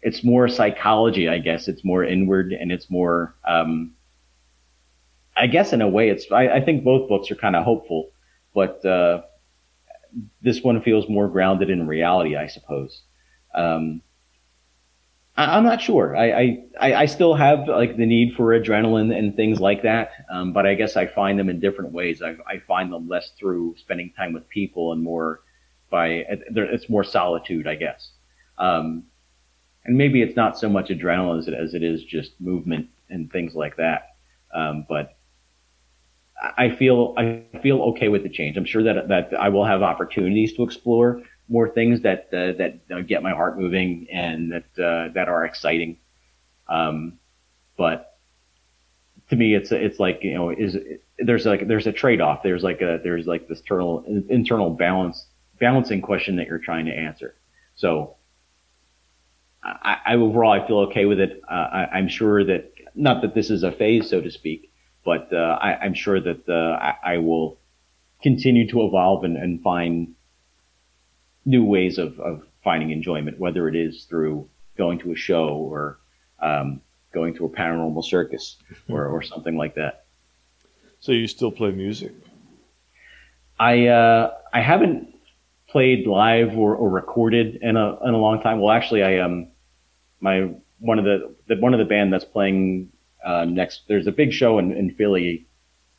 [0.00, 1.68] it's more psychology, I guess.
[1.68, 3.94] It's more inward, and it's more um,
[5.36, 8.10] I guess in a way, it's I, I think both books are kind of hopeful,
[8.54, 9.22] but uh,
[10.42, 13.02] this one feels more grounded in reality, I suppose.
[13.54, 14.02] Um,
[15.36, 16.16] I, am not sure.
[16.16, 20.52] I, I, I still have like the need for adrenaline and things like that, um,
[20.52, 22.22] but I guess I find them in different ways.
[22.22, 25.40] I, I find them less through spending time with people and more
[25.90, 28.10] by it's more solitude, I guess.
[28.58, 29.04] Um,
[29.84, 33.30] and maybe it's not so much adrenaline as it, as it is just movement and
[33.30, 34.16] things like that.
[34.54, 35.16] Um, but
[36.58, 38.56] I feel I feel okay with the change.
[38.56, 42.80] I'm sure that that I will have opportunities to explore more things that uh, that
[42.90, 45.98] uh, get my heart moving and that uh, that are exciting.
[46.68, 47.18] Um,
[47.76, 48.18] but
[49.30, 50.76] to me, it's it's like you know is
[51.18, 52.42] there's like there's a trade off.
[52.42, 55.26] There's like a there's like this internal internal balance
[55.58, 57.34] balancing question that you're trying to answer.
[57.74, 58.16] So
[59.62, 61.40] I, I overall I feel okay with it.
[61.48, 64.72] Uh, I, I'm sure that not that this is a phase, so to speak,
[65.04, 67.58] but uh, I, am sure that uh, I, I, will
[68.22, 70.14] continue to evolve and, and find
[71.44, 75.98] new ways of, of, finding enjoyment, whether it is through going to a show or
[76.38, 76.80] um,
[77.12, 78.56] going to a paranormal circus
[78.88, 80.04] or, or something like that.
[81.00, 82.12] So you still play music?
[83.58, 85.12] I uh, I haven't
[85.68, 88.60] played live or, or recorded in a in a long time.
[88.60, 89.48] Well, actually, I um
[90.20, 92.92] my one of the, the one of the band that's playing
[93.24, 93.82] uh, next.
[93.88, 95.46] There's a big show in, in Philly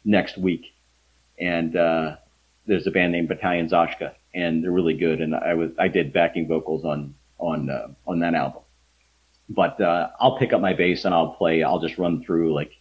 [0.05, 0.73] next week,
[1.39, 2.15] and uh,
[2.65, 5.21] there's a band named Battalion Zashka, and they're really good.
[5.21, 8.61] And I was I did backing vocals on on uh, on that album.
[9.49, 11.63] But uh, I'll pick up my bass and I'll play.
[11.63, 12.71] I'll just run through like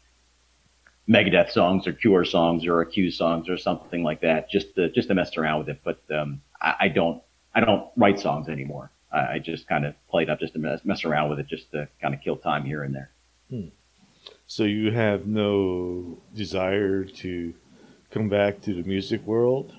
[1.08, 5.08] Megadeth songs or Cure songs or Accused songs or something like that, just to just
[5.08, 5.80] to mess around with it.
[5.84, 7.22] But um, I, I don't
[7.54, 8.90] I don't write songs anymore.
[9.12, 11.48] I, I just kind of play it up just to mess, mess around with it,
[11.48, 13.10] just to kind of kill time here and there.
[13.50, 13.68] Hmm.
[14.46, 17.54] So you have no desire to
[18.10, 19.74] come back to the music world?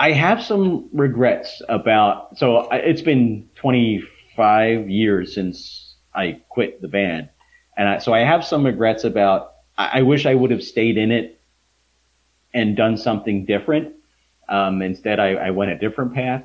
[0.00, 2.38] I have some regrets about.
[2.38, 7.28] So it's been 25 years since I quit the band,
[7.76, 9.52] and I, so I have some regrets about.
[9.76, 11.38] I, I, wish I would have stayed in it
[12.54, 13.94] and done something different.
[14.48, 16.44] Um, instead, I, I, went a different path.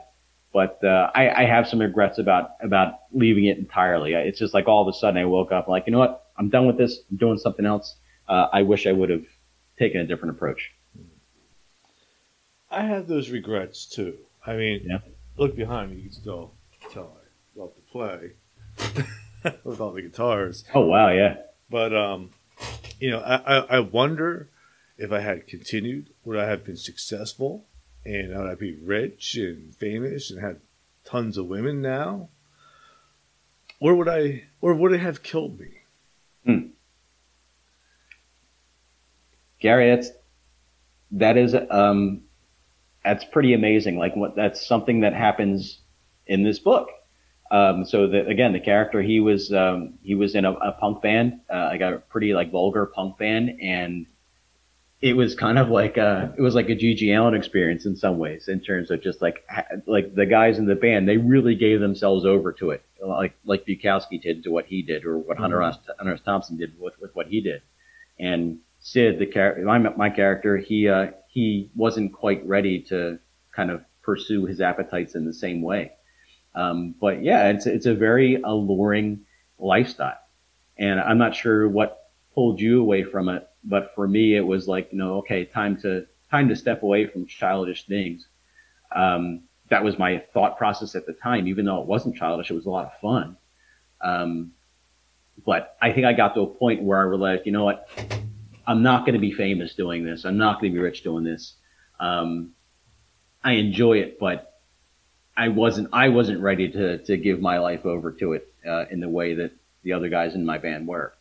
[0.52, 4.16] But uh, I, have some regrets about about leaving it entirely.
[4.16, 6.26] It's just like all of a sudden I woke up like, you know what?
[6.38, 7.00] I'm done with this.
[7.10, 7.96] I'm doing something else.
[8.28, 9.24] Uh, I wish I would have
[9.80, 10.75] taken a different approach.
[12.76, 14.18] I have those regrets too.
[14.46, 14.98] I mean, yeah.
[15.38, 15.98] look behind me.
[15.98, 16.52] You can still
[16.92, 17.18] tell
[17.56, 18.32] I love to play
[19.64, 20.66] with all the guitars.
[20.74, 21.38] Oh wow, yeah.
[21.70, 22.32] But um,
[23.00, 24.50] you know, I, I, I wonder
[24.98, 27.66] if I had continued, would I have been successful,
[28.04, 30.60] and I would I be rich and famous and had
[31.06, 32.28] tons of women now,
[33.80, 35.80] or would I, or would it have killed me?
[36.46, 36.68] Hmm.
[39.62, 40.10] Gary, that's
[41.12, 42.24] that is um,
[43.06, 43.98] that's pretty amazing.
[43.98, 45.80] Like what that's something that happens
[46.26, 46.90] in this book.
[47.52, 51.02] Um, so that again, the character he was um, he was in a, a punk
[51.02, 54.08] band, uh, like a pretty like vulgar punk band, and
[55.00, 58.18] it was kind of like a it was like a GG Allen experience in some
[58.18, 59.46] ways, in terms of just like
[59.86, 63.66] like the guys in the band, they really gave themselves over to it, like like
[63.68, 65.92] Bukowski did to what he did, or what Hunter mm-hmm.
[66.00, 66.22] Hunter S.
[66.26, 67.62] Thompson did with with what he did,
[68.20, 68.58] and
[68.88, 73.18] Sid, the character, my, my character, he uh, he wasn't quite ready to
[73.52, 75.94] kind of pursue his appetites in the same way.
[76.54, 79.26] Um, but yeah, it's it's a very alluring
[79.58, 80.20] lifestyle,
[80.78, 84.68] and I'm not sure what pulled you away from it, but for me, it was
[84.68, 88.28] like you know, okay, time to time to step away from childish things.
[88.96, 92.54] Um, that was my thought process at the time, even though it wasn't childish, it
[92.54, 93.36] was a lot of fun.
[94.00, 94.52] Um,
[95.44, 97.90] but I think I got to a point where I realized, you know what,
[98.68, 100.26] I'm not going to be famous doing this.
[100.26, 101.54] I'm not going to be rich doing this.
[102.00, 102.54] Um,
[103.44, 104.60] I enjoy it, but
[105.38, 109.00] I wasn't I wasn't ready to to give my life over to it uh, in
[109.00, 109.52] the way that
[109.84, 111.14] the other guys in my band were.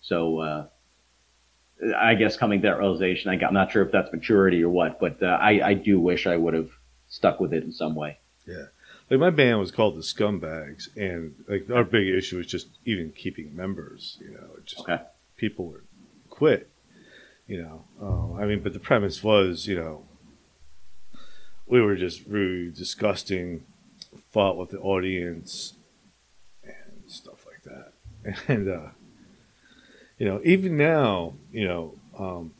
[0.00, 0.66] So uh,
[1.96, 4.68] I guess coming to that realization, I got, I'm not sure if that's maturity or
[4.68, 6.70] what, but uh, I I do wish I would have
[7.08, 8.18] stuck with it in some way.
[8.46, 8.66] Yeah.
[9.10, 13.10] Like my band was called the Scumbags, and like our big issue was just even
[13.12, 14.18] keeping members.
[14.20, 15.02] You know, just Okay.
[15.36, 15.82] people would
[16.30, 16.70] quit.
[17.46, 20.04] You know, um, I mean, but the premise was, you know,
[21.66, 23.64] we were just rude, disgusting,
[24.30, 25.74] fought with the audience,
[26.62, 27.92] and stuff like that.
[28.48, 28.88] And uh,
[30.18, 32.52] you know, even now, you know, um,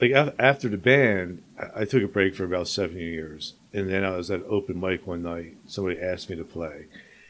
[0.00, 3.88] like af- after the band, I-, I took a break for about seven years, and
[3.88, 5.56] then I was at an open mic one night.
[5.66, 6.86] Somebody asked me to play,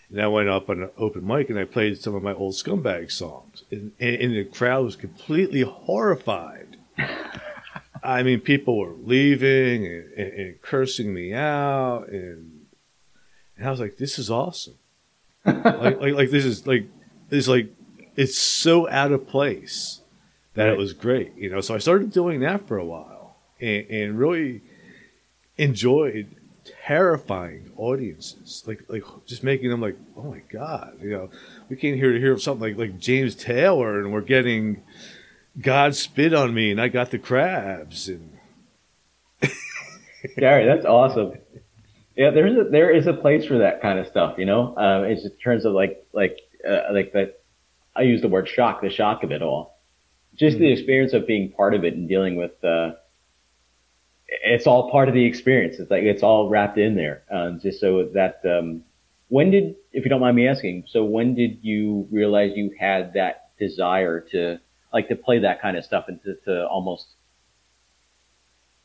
[0.09, 2.55] and I went up on an open mic and I played some of my old
[2.55, 6.70] scumbag songs, and, and, and the crowd was completely horrified.
[8.03, 12.67] I mean, people were leaving and, and, and cursing me out, and
[13.57, 14.79] and I was like, "This is awesome!
[15.45, 16.87] like, like, like this is like
[17.29, 17.69] this is like
[18.17, 20.01] it's so out of place
[20.55, 23.87] that it was great, you know." So I started doing that for a while, and,
[23.91, 24.63] and really
[25.59, 26.35] enjoyed
[26.85, 31.31] terrifying audiences, like like just making them like, "Oh my god!" You know,
[31.69, 34.83] we came here to hear something like like James Taylor, and we're getting
[35.59, 38.39] God spit on me, and I got the crabs, and
[40.37, 41.33] Gary, that's awesome.
[42.17, 44.77] Yeah, there's a, there is a place for that kind of stuff, you know.
[44.77, 46.39] Um, it's in terms of like like
[46.69, 47.41] uh, like that.
[47.97, 49.79] I use the word shock, the shock of it all.
[50.37, 52.53] Just the experience of being part of it and dealing with.
[52.63, 52.93] Uh,
[54.29, 55.79] it's all part of the experience.
[55.79, 57.25] It's like it's all wrapped in there.
[57.31, 58.85] Um, just so that um,
[59.29, 63.15] when did, if you don't mind me asking, so when did you realize you had
[63.15, 64.61] that desire to
[64.93, 67.07] like to play that kind of stuff and to, to almost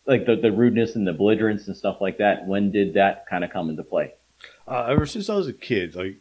[0.05, 2.45] like the, the rudeness and the belligerence and stuff like that.
[2.45, 4.13] When did that kind of come into play?
[4.67, 6.17] uh, ever since I was a kid, like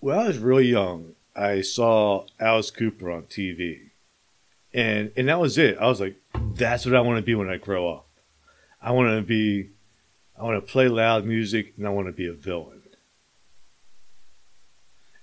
[0.00, 3.90] when I was really young, I saw Alice Cooper on TV,
[4.72, 5.78] and and that was it.
[5.78, 6.16] I was like,
[6.54, 8.06] that's what I want to be when I grow up.
[8.82, 9.70] I want to be,
[10.38, 12.82] I want to play loud music, and I want to be a villain,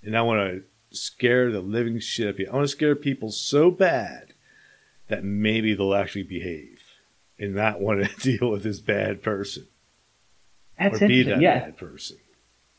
[0.02, 2.52] and I want to scare the living shit out of people.
[2.54, 4.32] I want to scare people so bad
[5.08, 6.80] that maybe they'll actually behave
[7.38, 9.66] and not want to deal with this bad person
[10.78, 11.60] That's or be that Yeah.
[11.60, 12.18] bad person.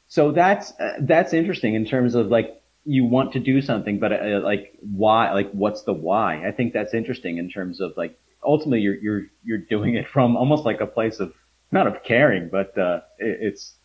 [0.07, 4.11] So that's uh, that's interesting in terms of like you want to do something, but
[4.11, 5.31] uh, like why?
[5.33, 6.47] Like what's the why?
[6.47, 10.35] I think that's interesting in terms of like ultimately you're you're you're doing it from
[10.35, 11.33] almost like a place of
[11.71, 13.75] not of caring, but uh, it, it's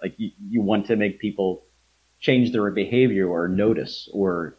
[0.00, 1.63] like you, you want to make people
[2.24, 4.56] change their behavior or notice or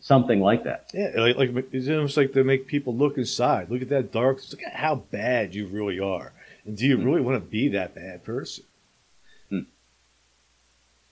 [0.00, 0.90] something like that.
[0.94, 3.70] Yeah, like, like it's almost like they make people look inside.
[3.70, 4.40] Look at that dark.
[4.50, 6.32] Look at how bad you really are,
[6.64, 7.04] and do you hmm.
[7.04, 8.64] really want to be that bad person?
[9.50, 9.60] Hmm.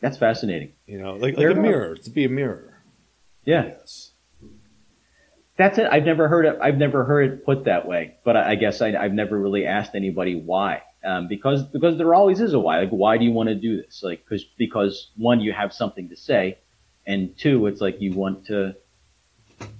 [0.01, 0.73] That's fascinating.
[0.87, 1.97] You know, like like a mirror.
[1.97, 2.83] To be a mirror.
[3.45, 3.67] Yeah.
[3.67, 4.09] Yes.
[5.59, 5.87] That's it.
[5.91, 6.59] I've never heard it.
[6.63, 8.17] I've never heard it put that way.
[8.25, 10.83] But I, I guess I, I've never really asked anybody why.
[11.05, 12.81] Um, because because there always is a why.
[12.81, 14.03] Like, why do you want to do this?
[14.03, 16.59] Like, because because one, you have something to say,
[17.07, 18.77] and two, it's like you want to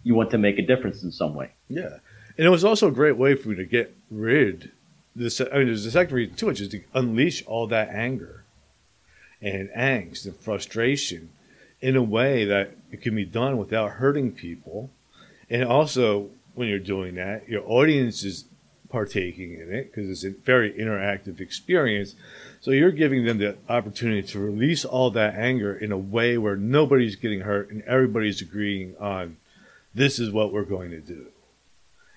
[0.03, 1.51] you want to make a difference in some way.
[1.69, 1.99] Yeah,
[2.37, 4.73] and it was also a great way for me to get rid.
[5.15, 8.45] This, I mean, there's a second reason too, which is to unleash all that anger
[9.41, 11.31] and angst and frustration
[11.81, 14.91] in a way that it can be done without hurting people.
[15.51, 18.45] And also, when you're doing that, your audience is
[18.93, 22.15] partaking in it because it's a very interactive experience.
[22.61, 26.57] So you're giving them the opportunity to release all that anger in a way where
[26.57, 29.39] nobody's getting hurt and everybody's agreeing on
[29.95, 31.27] this is what we're going to do.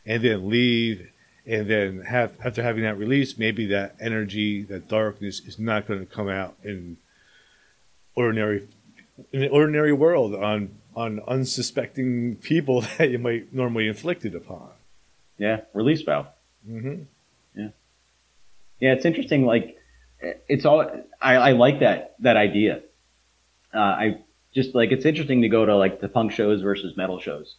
[0.05, 1.09] And then leave
[1.47, 6.01] and then have after having that release, maybe that energy, that darkness is not going
[6.01, 6.97] to come out in
[8.15, 8.67] ordinary
[9.31, 14.69] in the ordinary world on on unsuspecting people that you might normally inflict it upon.
[15.37, 16.27] Yeah, release valve.
[16.69, 17.03] Mm-hmm.
[18.79, 19.45] Yeah, it's interesting.
[19.45, 19.77] Like,
[20.47, 20.81] it's all.
[21.21, 22.81] I, I like that that idea.
[23.73, 27.19] Uh, I just like it's interesting to go to like the punk shows versus metal
[27.19, 27.55] shows,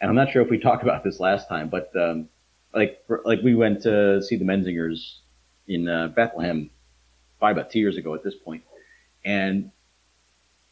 [0.00, 2.28] and I'm not sure if we talked about this last time, but um,
[2.74, 5.16] like for, like we went to see the Menzingers
[5.66, 6.70] in uh, Bethlehem
[7.38, 8.62] probably about two years ago at this point.
[8.64, 8.82] point,
[9.24, 9.70] and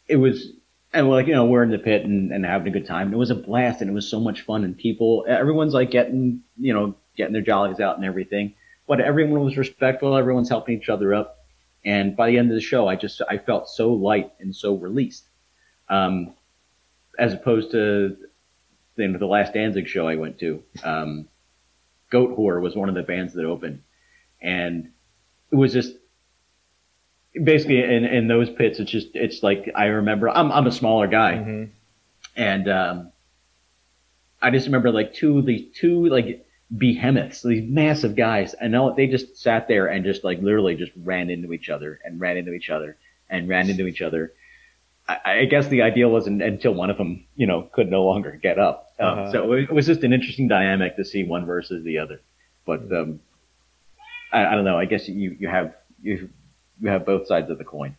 [0.06, 0.52] it was
[0.92, 3.08] and we're like you know we're in the pit and, and having a good time.
[3.08, 5.90] And it was a blast, and it was so much fun, and people everyone's like
[5.90, 8.54] getting you know getting their jollies out and everything
[8.86, 10.16] but everyone was respectful.
[10.16, 11.38] Everyone's helping each other up.
[11.84, 14.74] And by the end of the show, I just I felt so light and so
[14.74, 15.28] released,
[15.88, 16.34] um,
[17.16, 18.16] as opposed to
[18.96, 20.64] you know, the last Danzig show I went to.
[20.82, 21.28] Um,
[22.11, 23.82] Goatwhore was one of the bands that opened,
[24.42, 24.90] and
[25.52, 25.94] it was just
[27.44, 28.80] basically in, in those pits.
[28.80, 31.64] It's just it's like I remember I'm I'm a smaller guy, Mm-hmm.
[32.34, 33.12] and um,
[34.42, 36.44] I just remember like two these two like
[36.76, 40.92] behemoths, these massive guys, and all, they just sat there and just like literally just
[40.96, 42.96] ran into each other and ran into each other
[43.28, 44.32] and ran into each other.
[45.08, 48.32] I, I guess the idea wasn't until one of them, you know, could no longer
[48.32, 48.92] get up.
[48.98, 49.32] Um, Uh-huh.
[49.32, 52.20] So it was just an interesting dynamic to see one versus the other.
[52.66, 53.20] But um,
[54.32, 54.78] I, I don't know.
[54.78, 56.28] I guess you you have you
[56.80, 57.96] you have both sides of the coin.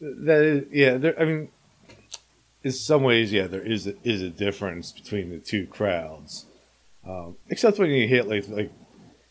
[0.00, 0.96] That is, yeah.
[0.96, 1.48] There, I mean,
[2.62, 6.46] in some ways, yeah, there is a, is a difference between the two crowds,
[7.08, 8.70] um, except when you hit like like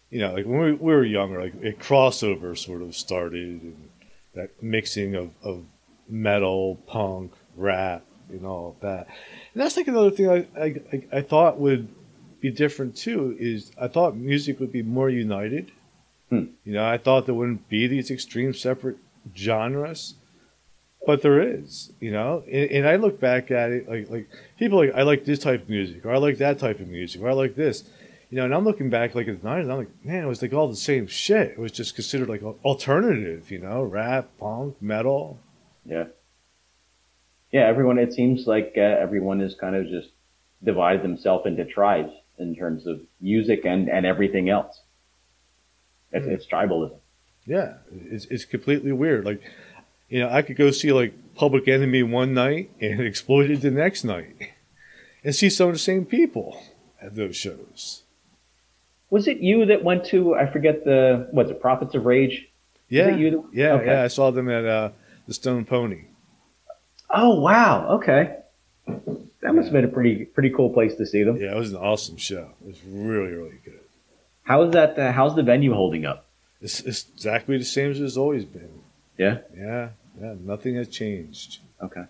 [0.10, 3.90] you know like when we, we were younger, like a crossover sort of started, and
[4.34, 5.64] that mixing of of
[6.10, 9.08] metal, punk, rap, and all of that.
[9.54, 11.88] And that's like another thing I I, I, thought would
[12.42, 13.36] be different too.
[13.40, 15.72] Is I thought music would be more united.
[16.30, 16.46] Hmm.
[16.66, 18.98] You know, I thought there wouldn't be these extreme separate
[19.36, 20.16] genres
[21.08, 22.44] but there is, you know.
[22.46, 24.30] And, and I look back at it like like
[24.60, 27.22] people like I like this type of music, or I like that type of music,
[27.22, 27.90] or I like this,
[28.30, 28.46] you know.
[28.46, 30.68] And I'm looking back like at the nineties, I'm like, man, it was like all
[30.68, 31.52] the same shit.
[31.52, 35.40] It was just considered like alternative, you know, rap, punk, metal.
[35.86, 36.06] Yeah.
[37.52, 40.10] Yeah, everyone, it seems like uh, everyone is kind of just
[40.62, 44.82] divided themselves into tribes in terms of music and, and everything else.
[46.12, 46.32] It's, Hmm.
[46.34, 46.98] it's tribalism.
[47.46, 47.76] Yeah,
[48.12, 49.24] it's it's completely weird.
[49.24, 49.42] Like,
[50.10, 54.04] you know, I could go see like Public Enemy one night and Exploited the next
[54.04, 54.36] night,
[55.24, 56.64] and see some of the same people
[57.02, 58.04] at those shows.
[59.10, 62.48] Was it you that went to, I forget the, what's it, Prophets of Rage?
[62.90, 63.86] Yeah, you that- yeah, okay.
[63.86, 64.04] yeah.
[64.04, 64.90] I saw them at uh,
[65.28, 66.06] the Stone Pony.
[67.10, 67.88] Oh, wow.
[67.98, 68.36] Okay.
[68.86, 71.38] That must have been a pretty, pretty cool place to see them.
[71.38, 72.50] Yeah, it was an awesome show.
[72.62, 73.80] It was really, really good.
[74.44, 76.26] How is that, uh, how's the venue holding up?
[76.62, 78.82] It's, it's exactly the same as it's always been.
[79.18, 79.40] Yeah?
[79.56, 79.90] Yeah,
[80.22, 80.36] yeah.
[80.40, 81.60] Nothing has changed.
[81.82, 82.06] Okay.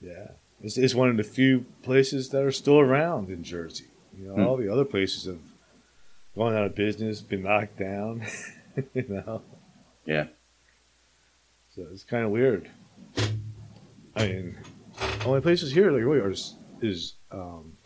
[0.00, 0.28] Yeah,
[0.62, 3.86] it's, it's one of the few places that are still around in Jersey.
[4.16, 4.46] You know, Hmm.
[4.46, 5.38] all the other places have
[6.36, 8.22] gone out of business, been knocked down.
[8.94, 9.42] you know.
[10.06, 10.26] Yeah.
[11.74, 12.68] So it's kind of weird.
[14.16, 14.56] I mean,
[15.24, 17.76] only places here like really are is, is um,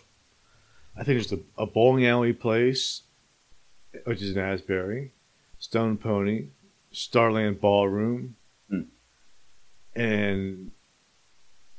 [0.96, 3.02] I think there's a, a bowling alley place,
[4.04, 5.12] which is in Asbury,
[5.58, 6.46] Stone Pony,
[6.92, 8.36] Starland Ballroom,
[8.70, 8.82] Hmm.
[9.94, 10.70] and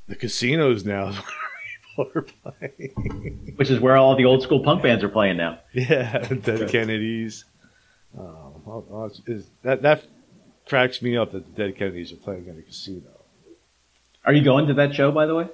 [0.08, 1.16] the casinos now is
[1.96, 2.22] where people are
[2.60, 3.54] playing.
[3.56, 5.60] Which is where all the old school punk bands are playing now.
[5.74, 7.46] yeah, Dead Kennedys.
[8.18, 8.94] Um,
[9.28, 10.04] it's- that that
[10.66, 13.10] cracks me up that the Dead Kennedys are playing at a casino.
[14.26, 15.48] Are you going to that show, by the way?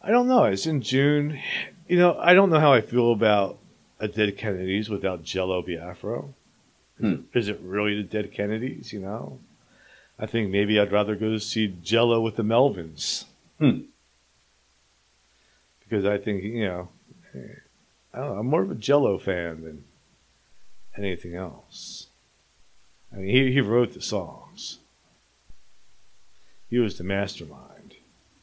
[0.00, 0.44] I don't know.
[0.44, 1.40] It's in June.
[1.88, 3.58] You know, I don't know how I feel about
[4.00, 6.22] a Dead Kennedys without Jello Biafra.
[7.02, 7.22] Hmm.
[7.34, 8.92] Is it really the Dead Kennedys?
[8.92, 9.40] You know,
[10.20, 13.24] I think maybe I'd rather go see Jello with the Melvins.
[13.58, 13.80] Hmm.
[15.80, 16.88] Because I think you know,
[18.14, 18.38] I don't know.
[18.38, 19.84] I'm more of a Jello fan than
[20.96, 22.06] anything else.
[23.12, 24.78] I mean, he he wrote the songs.
[26.70, 27.96] He was the mastermind.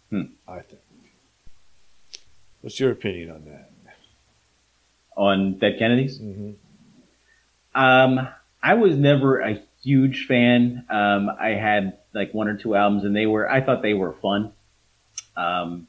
[0.09, 0.33] Hmm.
[0.45, 0.81] I think.
[2.59, 3.71] What's your opinion on that?
[5.15, 6.19] On Dead Kennedys?
[6.19, 6.51] Mm-hmm.
[7.81, 8.27] Um,
[8.61, 10.85] I was never a huge fan.
[10.89, 14.13] Um, I had like one or two albums, and they were I thought they were
[14.13, 14.53] fun.
[15.35, 15.87] Um,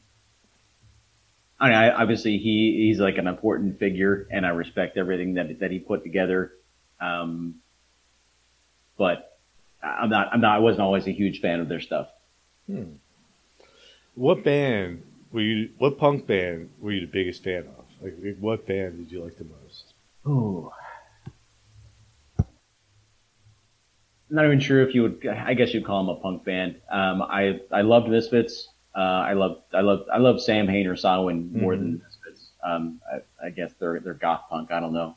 [1.59, 5.61] I mean, I, obviously he he's like an important figure, and I respect everything that
[5.61, 6.53] that he put together.
[7.01, 7.57] Um,
[8.97, 9.39] but
[9.83, 12.09] I'm not I'm not I wasn't always a huge fan of their stuff.
[14.15, 15.03] What band
[15.33, 15.71] were you?
[15.79, 17.85] What punk band were you the biggest fan of?
[18.03, 19.93] Like, like, what band did you like the most?
[20.27, 20.71] Ooh.
[24.31, 25.27] I'm not even sure if you would.
[25.27, 26.77] I guess you'd call them a punk band.
[26.91, 28.69] Um, I I loved Misfits.
[28.95, 32.51] Uh, I love I love I love Sam Hain or Samhain more than Misfits.
[32.65, 34.71] Um, I, I guess they're they're goth punk.
[34.71, 35.17] I don't know.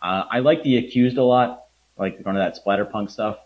[0.00, 1.64] Uh, I like the Accused a lot.
[1.98, 3.38] I like kind of that splatter punk stuff.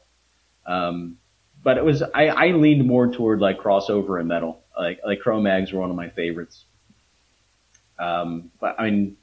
[0.67, 1.17] Um,
[1.63, 4.61] but it was I, I leaned more toward like crossover and metal.
[4.79, 6.65] Like like Cro-Mags were one of my favorites.
[7.99, 9.17] Um, but I mean,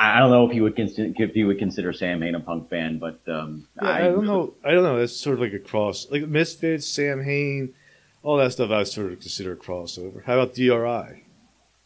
[0.00, 2.40] I I don't know if you would consider if you would consider Sam Hain a
[2.40, 4.54] punk band, but um, Yeah, I, don't know.
[4.64, 4.98] I don't know.
[4.98, 7.74] That's sort of like a cross, like Misfits, Sam Hain,
[8.22, 8.70] all that stuff.
[8.70, 10.24] I sort of consider a crossover.
[10.24, 11.24] How about DRI?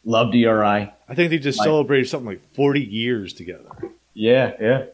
[0.05, 0.93] Love DRI.
[1.09, 3.69] I think they just Like- celebrated something like forty years together.
[4.13, 4.85] Yeah, yeah.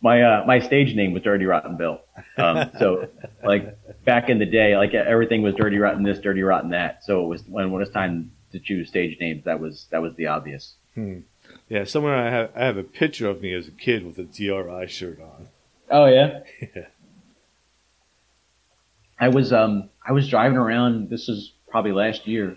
[0.00, 2.00] my uh, my stage name was Dirty Rotten Bill.
[2.36, 3.08] Um, so
[3.44, 7.04] like back in the day, like everything was Dirty Rotten this, Dirty Rotten that.
[7.04, 10.02] So it was when when it was time to choose stage names, that was that
[10.02, 10.74] was the obvious.
[10.94, 11.18] Hmm.
[11.68, 14.24] Yeah, somewhere I have I have a picture of me as a kid with a
[14.24, 15.48] DRI shirt on.
[15.90, 16.40] Oh yeah.
[16.74, 16.86] Yeah.
[19.20, 21.10] I was um I was driving around.
[21.10, 22.56] This is probably last year,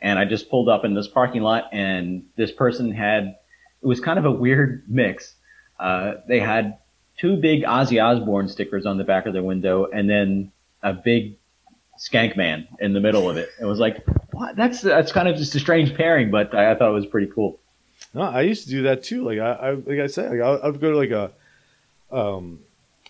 [0.00, 3.36] and I just pulled up in this parking lot, and this person had
[3.82, 5.34] it was kind of a weird mix.
[5.78, 6.78] Uh, they had
[7.18, 11.36] two big Ozzy Osbourne stickers on the back of their window, and then a big
[11.98, 13.50] Skank Man in the middle of it.
[13.60, 14.56] It was like, what?
[14.56, 17.30] That's that's kind of just a strange pairing, but I, I thought it was pretty
[17.32, 17.60] cool.
[18.14, 19.24] No, I used to do that too.
[19.24, 21.32] Like I, I like I said, like I, would go to like a,
[22.14, 22.60] um,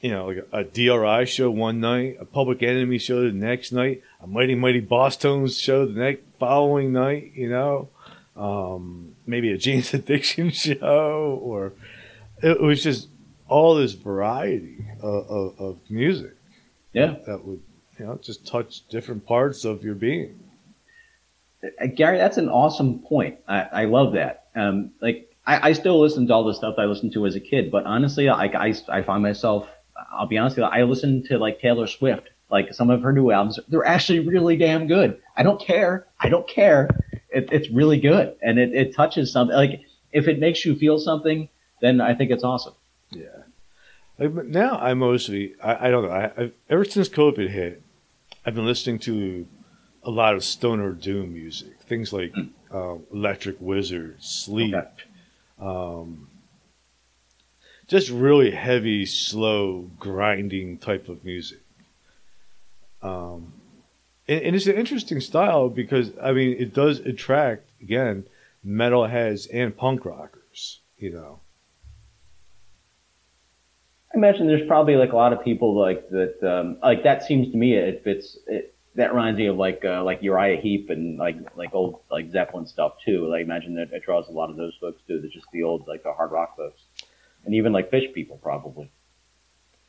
[0.01, 3.73] you know, like a, a DRI show one night, a Public Enemy show the next
[3.73, 7.33] night, a Mighty Mighty Bosstones show the next following night.
[7.35, 7.89] You know,
[8.37, 11.73] um, maybe a Jane's Addiction show, or
[12.43, 13.09] it was just
[13.49, 16.35] all this variety of, of, of music
[16.95, 17.61] Yeah, that would,
[17.99, 20.42] you know, just touch different parts of your being.
[21.63, 23.39] Uh, Gary, that's an awesome point.
[23.49, 24.47] I, I love that.
[24.55, 27.41] Um, like I, I still listen to all the stuff I listened to as a
[27.41, 29.69] kid, but honestly, I, I find myself,
[30.13, 33.13] I'll be honest with you, I listen to like Taylor Swift, like some of her
[33.13, 33.59] new albums.
[33.69, 35.21] They're actually really damn good.
[35.37, 36.07] I don't care.
[36.21, 36.89] I don't care.
[37.31, 39.57] It, it's really good, and it, it touches something.
[39.57, 39.81] Like
[40.13, 41.49] if it makes you feel something,
[41.81, 42.75] then I think it's awesome.
[43.11, 43.25] Yeah.
[44.19, 46.11] Now I mostly, I, I don't know.
[46.11, 47.83] I, I've, ever since COVID hit,
[48.45, 49.47] I've been listening to
[50.05, 52.51] a lot of stoner doom music, things like Mm.
[52.71, 54.89] um, Electric Wizard, Sleep, Okay.
[55.61, 56.29] um,
[57.87, 61.61] just really heavy, slow, grinding type of music.
[63.03, 63.53] Um,
[64.29, 68.25] and, and it's an interesting style because I mean it does attract again
[68.67, 70.81] metalheads and punk rockers.
[70.99, 71.41] You know.
[74.15, 76.43] I imagine there's probably like a lot of people like that.
[76.43, 78.39] Um, like that seems to me it fits.
[78.47, 82.31] It, that reminds me of like uh, like Uriah Heep and like like old like
[82.31, 83.27] Zeppelin stuff too.
[83.29, 85.21] Like I imagine that it draws a lot of those folks too.
[85.21, 86.81] They're just the old like the hard rock folks,
[87.45, 88.91] and even like Phish people probably.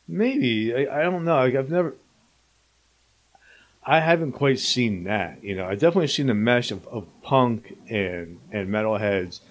[0.08, 1.36] Maybe I, I don't know.
[1.38, 1.96] Like, I've never.
[3.86, 5.44] I haven't quite seen that.
[5.44, 9.42] You know, I've definitely seen the mesh of, of punk and and metalheads.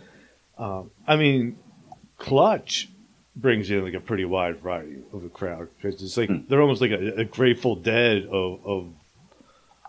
[0.59, 1.59] Um, I mean,
[2.19, 2.89] Clutch
[3.35, 6.39] brings in like a pretty wide variety of the crowd because it's like Hmm.
[6.49, 8.89] they're almost like a, a Grateful Dead of of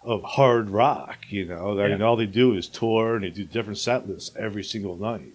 [0.03, 1.17] of hard rock.
[1.29, 2.05] You know, I mean, Yeah.
[2.05, 5.33] all they do is tour and they do different set lists every single night.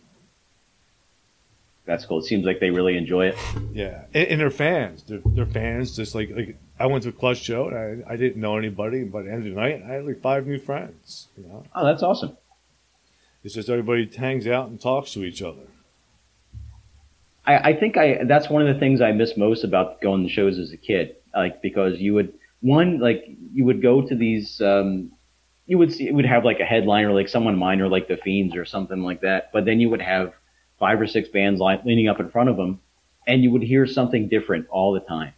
[1.85, 2.19] That's cool.
[2.19, 3.37] It seems like they really enjoy it.
[3.73, 5.03] Yeah, and, and they're fans.
[5.05, 5.97] They're, they're fans.
[5.97, 9.05] Just like like I went to a Clutch show and I, I didn't know anybody,
[9.05, 11.29] but at the end of the night I had like five new friends.
[11.39, 12.37] You know, Oh, that's awesome.
[13.43, 15.63] it's just everybody hangs out and talks to each other.
[17.47, 20.29] I, I think I that's one of the things I miss most about going to
[20.29, 21.17] shows as a kid.
[21.35, 25.13] Like because you would one like you would go to these um,
[25.67, 28.57] you would see it would have like a headliner like someone minor like the Fiends
[28.57, 30.33] or something like that, but then you would have
[30.79, 32.81] five or six bands li- leaning up in front of them,
[33.27, 35.35] and you would hear something different all the time.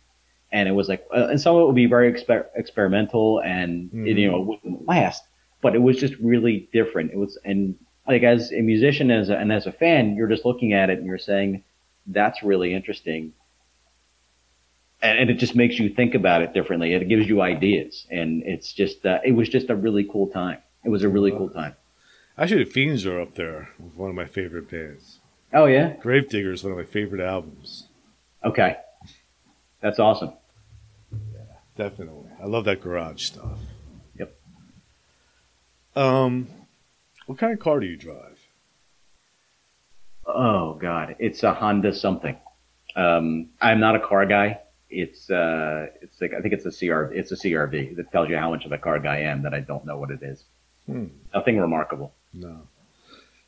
[0.53, 3.91] And it was like, uh, and some of it would be very exper- experimental, and
[4.07, 5.23] it, you know, it wouldn't last.
[5.63, 7.13] But it was just really different.
[7.13, 7.77] It was, and
[8.09, 10.99] like as a musician as a, and as a fan, you're just looking at it
[10.99, 11.63] and you're saying,
[12.07, 13.33] that's really interesting.
[15.03, 16.93] And, and it just makes you think about it differently.
[16.95, 20.59] It gives you ideas, and it's just, uh, it was just a really cool time.
[20.85, 21.75] It was a really cool time.
[22.39, 25.19] Actually, the Fiends are up there with one of my favorite bands.
[25.53, 27.89] Oh yeah, Gravedigger is one of my favorite albums.
[28.45, 28.77] okay,
[29.81, 30.33] that's awesome.
[31.11, 31.41] Yeah,
[31.77, 33.59] definitely, I love that garage stuff.
[34.19, 34.35] Yep.
[35.97, 36.49] Um,
[37.27, 38.39] what kind of car do you drive?
[40.25, 42.37] Oh God, it's a Honda something.
[42.97, 44.61] Um, I'm not a car guy.
[44.91, 48.37] It's uh, it's like I think it's a CR, it's a CRV that tells you
[48.37, 50.45] how much of a car guy I am that I don't know what it is.
[50.87, 51.07] Hmm.
[51.33, 52.13] Nothing remarkable.
[52.35, 52.63] No.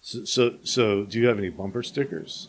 [0.01, 2.49] So, so, so, do you have any bumper stickers?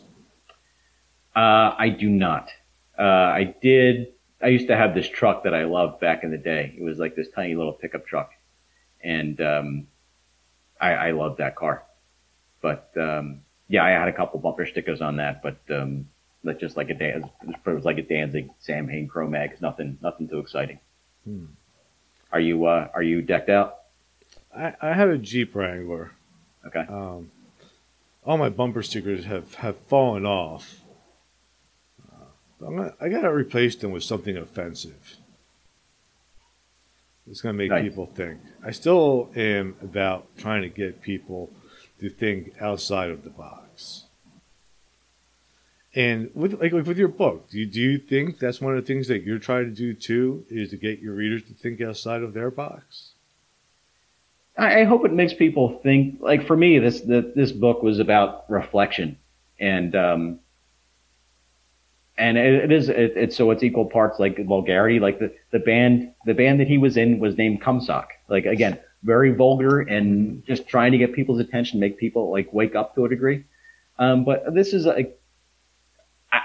[1.34, 2.50] Uh, I do not.
[2.98, 4.08] Uh, I did.
[4.42, 6.74] I used to have this truck that I loved back in the day.
[6.78, 8.30] It was like this tiny little pickup truck,
[9.02, 9.86] and um,
[10.80, 11.84] I, I loved that car.
[12.60, 16.08] But um, yeah, I had a couple bumper stickers on that, but um,
[16.44, 17.26] like just like a dance.
[17.42, 19.52] it was like a Danzig Sam Hain Cro-Mag.
[19.52, 20.78] It's nothing, nothing too exciting.
[21.24, 21.46] Hmm.
[22.32, 23.78] Are you uh, are you decked out?
[24.56, 26.12] I, I have a Jeep Wrangler.
[26.66, 26.84] Okay.
[26.88, 27.30] Um,
[28.24, 30.80] all my bumper stickers have, have fallen off.
[32.12, 35.16] Uh, I'm gonna, I gotta replace them with something offensive.
[37.30, 37.84] It's gonna make Right.
[37.84, 38.40] people think.
[38.64, 41.50] I still am about trying to get people
[42.00, 44.03] to think outside of the box.
[45.94, 48.84] And with like, like with your book, do you, do you think that's one of
[48.84, 50.44] the things that you're trying to do too?
[50.50, 53.10] Is to get your readers to think outside of their box?
[54.58, 56.20] I, I hope it makes people think.
[56.20, 59.18] Like for me, this the, this book was about reflection,
[59.60, 60.40] and um,
[62.18, 64.98] and it, it is it, it's so it's equal parts like vulgarity.
[64.98, 68.08] Like the the band the band that he was in was named Cumsock.
[68.28, 72.74] Like again, very vulgar and just trying to get people's attention, make people like wake
[72.74, 73.44] up to a degree.
[73.98, 75.20] Um, but this is like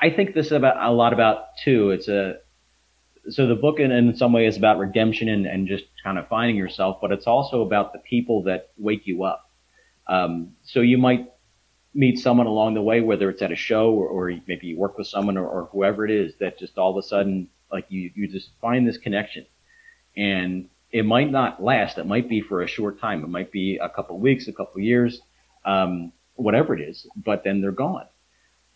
[0.01, 1.91] I think this is about a lot about too.
[1.91, 2.37] It's a
[3.29, 6.27] so the book in, in some way is about redemption and, and just kind of
[6.27, 9.49] finding yourself, but it's also about the people that wake you up.
[10.07, 11.31] Um, so you might
[11.93, 14.97] meet someone along the way, whether it's at a show or, or maybe you work
[14.97, 18.09] with someone or, or, whoever it is that just all of a sudden, like you,
[18.15, 19.45] you just find this connection
[20.15, 21.97] and it might not last.
[21.97, 23.23] It might be for a short time.
[23.23, 25.21] It might be a couple weeks, a couple years,
[25.65, 28.07] um, whatever it is, but then they're gone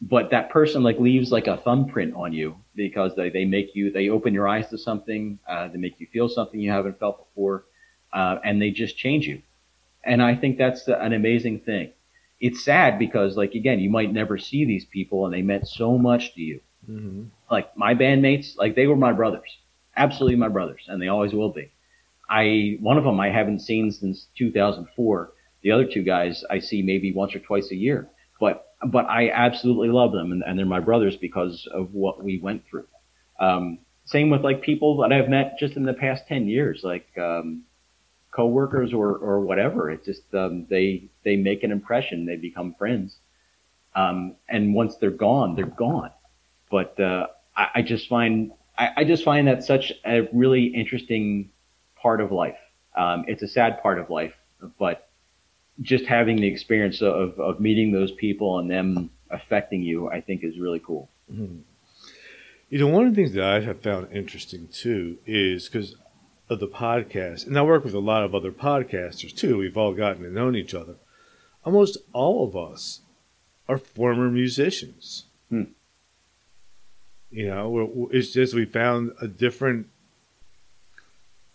[0.10, 3.89] but that person like leaves like a thumbprint on you because they, they make you
[3.89, 7.26] they open your eyes to something uh, they make you feel something you haven't felt
[7.26, 7.64] before
[8.12, 9.41] uh, and they just change you.
[10.04, 11.93] And i think that's an amazing thing.
[12.41, 15.97] It's sad because like again you might never see these people and they meant so
[15.97, 16.60] much to you.
[16.89, 17.24] Mm-hmm.
[17.49, 19.58] like my bandmates like they were my brothers.
[19.95, 21.72] Absolutely my brothers and they always will be.
[22.30, 25.32] I one of them i haven't seen since 2004
[25.62, 28.10] the other two guys i see maybe once or twice a year
[28.44, 32.38] but but I absolutely love them, and, and, they're my brothers because of what we
[32.39, 32.88] went through.
[33.39, 37.08] Um, same with like people that I've met just in the past ten years, like
[37.18, 37.64] um,
[38.32, 39.89] coworkers or or whatever.
[39.89, 43.16] It just um, they they make an impression, they become friends,
[43.96, 46.12] um, and once they're gone, they're gone.
[46.70, 51.52] But uh, I, I, just find I, I, just find that such a really interesting
[51.96, 52.60] part of life.
[52.98, 54.34] Um, it's a sad part of life,
[54.78, 55.08] but
[55.82, 60.43] just having the experience of, of meeting those people and them affecting you, I think
[60.43, 61.09] is really cool.
[61.32, 61.59] Mm-hmm.
[62.69, 65.95] You know, one of the things that I have found interesting too is because
[66.49, 69.57] of the podcast, and I work with a lot of other podcasters too.
[69.57, 70.95] We've all gotten to know each other.
[71.65, 73.01] Almost all of us
[73.67, 75.26] are former musicians.
[75.49, 75.63] Hmm.
[77.32, 79.88] You know, it's just we found a different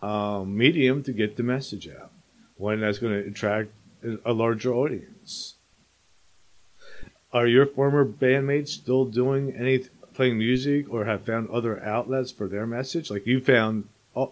[0.03, 2.11] um, medium to get the message out.
[2.57, 3.71] One that's going to attract
[4.25, 5.55] a larger audience.
[7.33, 9.81] Are your former bandmates still doing any
[10.15, 13.11] playing music or have found other outlets for their message?
[13.11, 13.89] Like you found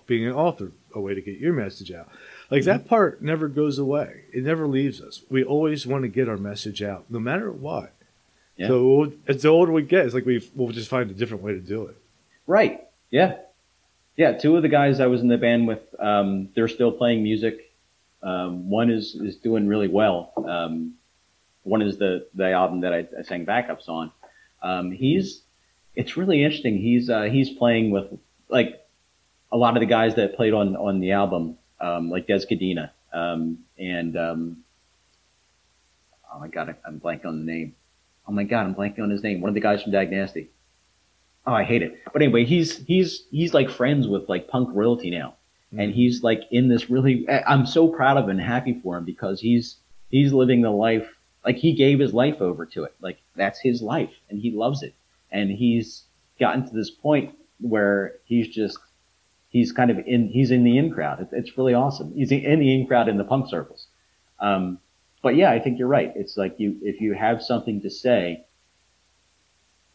[0.07, 2.09] being an author a way to get your message out.
[2.51, 2.71] Like mm-hmm.
[2.71, 4.23] that part never goes away.
[4.33, 5.23] It never leaves us.
[5.31, 7.93] We always want to get our message out, no matter what.
[8.57, 8.69] Yeah.
[8.69, 11.53] So as the older we get, it's like we we'll just find a different way
[11.53, 11.97] to do it.
[12.47, 12.87] Right.
[13.11, 13.37] Yeah.
[14.17, 14.33] Yeah.
[14.33, 17.66] Two of the guys I was in the band with, um, they're still playing music.
[18.27, 20.33] Um, one is is doing really well.
[20.37, 20.95] Um,
[21.62, 24.11] one is the the album that I, I sang backups on.
[24.62, 25.43] Um, he's
[25.95, 26.77] it's really interesting.
[26.77, 28.07] He's uh, he's playing with
[28.49, 28.85] like
[29.53, 32.91] a lot of the guys that played on on the album, um, like Dez Cadena,
[33.12, 34.57] um, and um,
[36.35, 37.77] oh my god, I'm blanking on the name.
[38.27, 39.41] Oh my god, I'm blanking on his name.
[39.41, 40.51] One of the guys from Dag Nasty.
[41.47, 42.01] Oh, I hate it.
[42.12, 45.37] But anyway, he's he's he's like friends with like punk royalty now
[45.77, 45.81] mm-hmm.
[45.81, 47.27] and he's like in this really.
[47.29, 49.77] I'm so proud of him and happy for him because he's
[50.09, 51.07] he's living the life
[51.45, 52.95] like he gave his life over to it.
[53.01, 54.95] Like that's his life, and he loves it.
[55.31, 56.03] And he's
[56.41, 58.79] gotten to this point where he's just
[59.49, 61.27] he's kind of in he's in the in crowd.
[61.33, 62.12] It's really awesome.
[62.14, 63.87] He's in the in crowd in the punk circles.
[64.41, 64.79] Um,
[65.22, 66.12] but yeah, I think you're right.
[66.14, 68.45] It's like you if you have something to say,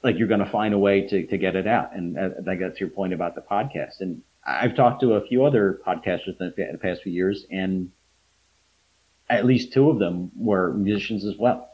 [0.03, 1.93] like you're going to find a way to to get it out.
[1.95, 3.99] And uh, think that's your point about the podcast.
[3.99, 7.91] And I've talked to a few other podcasters in the past few years, and
[9.29, 11.69] at least two of them were musicians as well.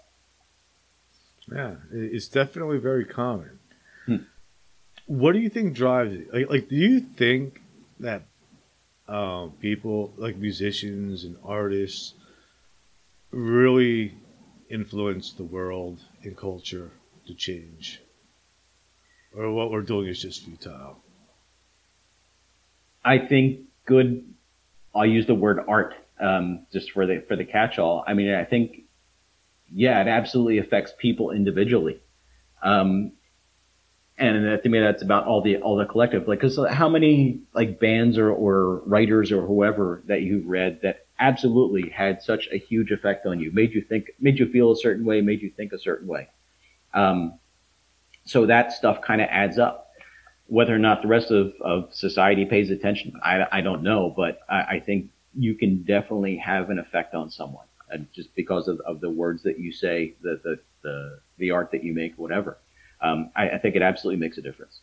[1.51, 3.59] Yeah, it's definitely very common.
[4.05, 4.17] Hmm.
[5.05, 6.33] What do you think drives it?
[6.33, 7.61] Like, like do you think
[8.01, 8.23] that
[9.07, 12.13] um, people, like musicians and artists,
[13.31, 14.15] really
[14.69, 16.91] influence the world and culture
[17.27, 18.01] to change?
[19.33, 21.01] Or what we're doing is just futile?
[23.07, 24.25] I think good.
[24.93, 28.03] I'll use the word art um, just for the for the catch-all.
[28.05, 28.81] I mean, I think
[29.71, 32.01] yeah, it absolutely affects people individually.
[32.61, 33.13] Um,
[34.17, 36.27] and to me, that's about all the all the collective.
[36.27, 41.05] Like, because how many like bands or or writers or whoever that you've read that
[41.17, 44.75] absolutely had such a huge effect on you, made you think, made you feel a
[44.75, 46.27] certain way, made you think a certain way.
[46.93, 47.39] Um,
[48.25, 49.86] so that stuff kind of adds up
[50.47, 54.39] whether or not the rest of, of society pays attention, I, I don't know, but
[54.49, 58.79] I, I think you can definitely have an effect on someone uh, just because of,
[58.81, 62.57] of the words that you say, the, the, the, the art that you make, whatever.
[63.01, 64.79] um, I, I think it absolutely makes a difference.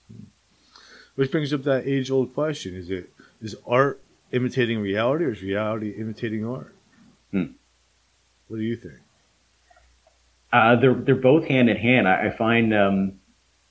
[1.15, 3.11] Which brings up that age old question: Is it
[3.41, 4.01] is art
[4.33, 6.75] imitating reality, or is reality imitating art?
[7.31, 7.53] Hmm.
[8.49, 8.99] What do you think?
[10.53, 12.09] Uh, they're they're both hand in hand.
[12.09, 13.21] I, I find um,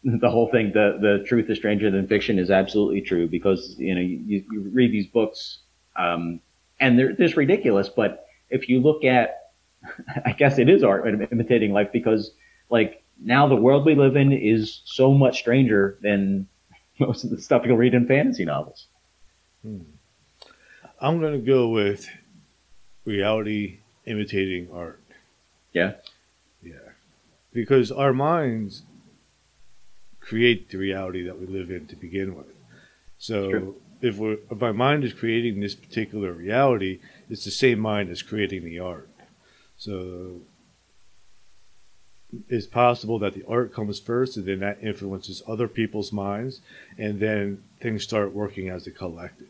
[0.20, 3.96] the whole thing, the the truth is stranger than fiction, is absolutely true because you
[3.96, 5.60] know you, you read these books
[5.96, 6.40] um,
[6.80, 7.90] and they're just ridiculous.
[7.90, 9.52] But if you look at,
[10.26, 12.32] I guess it is art imitating life because
[12.70, 16.48] like now the world we live in is so much stranger than
[17.00, 18.88] most of the stuff you'll read in fantasy novels.
[19.62, 19.80] Hmm.
[21.00, 22.10] I'm going to go with
[23.06, 25.02] reality imitating art.
[25.74, 25.94] Yeah.
[26.62, 26.76] Yeah.
[27.52, 28.84] Because our minds
[30.24, 32.48] create the reality that we live in to begin with.
[33.18, 37.00] So if, we're, if my mind is creating this particular reality,
[37.30, 39.10] it's the same mind as creating the art.
[39.78, 40.42] So
[42.50, 46.62] it's possible that the art comes first and then that influences other people's minds
[46.98, 49.48] and then things start working as a collective.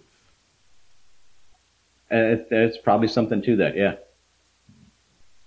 [2.11, 3.95] Uh, there's probably something to that, yeah.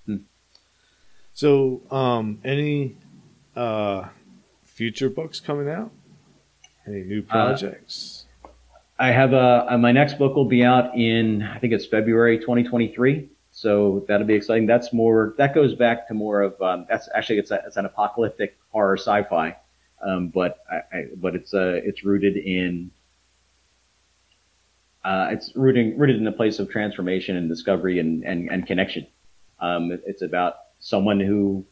[0.06, 0.16] Hmm.
[1.34, 2.96] So, um, any
[3.54, 4.08] uh,
[4.76, 5.90] future books coming out?
[6.86, 8.26] Any new uh, projects?
[8.44, 8.48] Uh,
[8.98, 12.38] I have a, uh, my next book will be out in I think it's February
[12.38, 13.28] 2023.
[13.50, 14.66] So that'll be exciting.
[14.66, 17.86] That's more, that goes back to more of, um, that's actually, it's, a, it's an
[17.86, 19.56] apocalyptic horror sci-fi.
[20.06, 22.90] Um, but I, I, but it's, uh, it's rooted in,
[25.06, 29.06] uh, it's rooting, rooted in a place of transformation and discovery and, and, and connection.
[29.58, 31.64] Um, it, it's about someone who,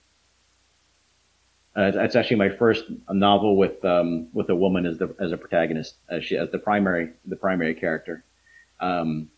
[1.77, 5.37] uh, it's actually my first novel with, um, with a woman as the, as a
[5.37, 8.25] protagonist, as she, as the primary, the primary character.
[8.81, 9.29] Um,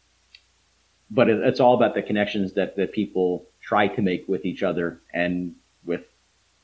[1.10, 4.62] but it, it's all about the connections that, that people try to make with each
[4.62, 6.02] other and with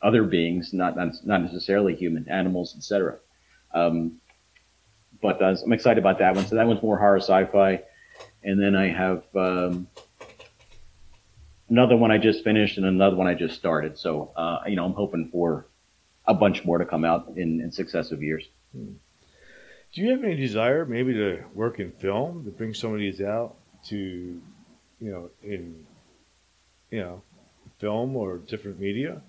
[0.03, 3.19] other beings, not not necessarily human, animals, etc.
[3.73, 4.21] Um,
[5.21, 6.47] but uh, I'm excited about that one.
[6.47, 7.83] So that one's more horror sci-fi,
[8.43, 9.87] and then I have um,
[11.69, 13.99] another one I just finished and another one I just started.
[13.99, 15.67] So uh, you know, I'm hoping for
[16.27, 18.49] a bunch more to come out in, in successive years.
[18.73, 18.93] Hmm.
[19.95, 23.21] Do you have any desire, maybe, to work in film to bring some of these
[23.21, 23.57] out?
[23.85, 25.87] to, you know, in,
[26.91, 27.23] you know,
[27.79, 29.23] film or different media?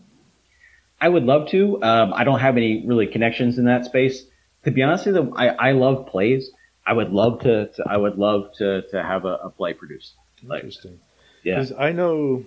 [0.99, 1.81] I would love to.
[1.83, 4.23] Um, I don't have any really connections in that space.
[4.63, 6.49] To be honest with you, I, I love plays.
[6.85, 10.13] I would love to, to I would love to, to have a, a play produced.
[10.43, 10.91] Interesting.
[10.91, 10.99] Like,
[11.43, 11.59] yeah.
[11.59, 12.45] Because I know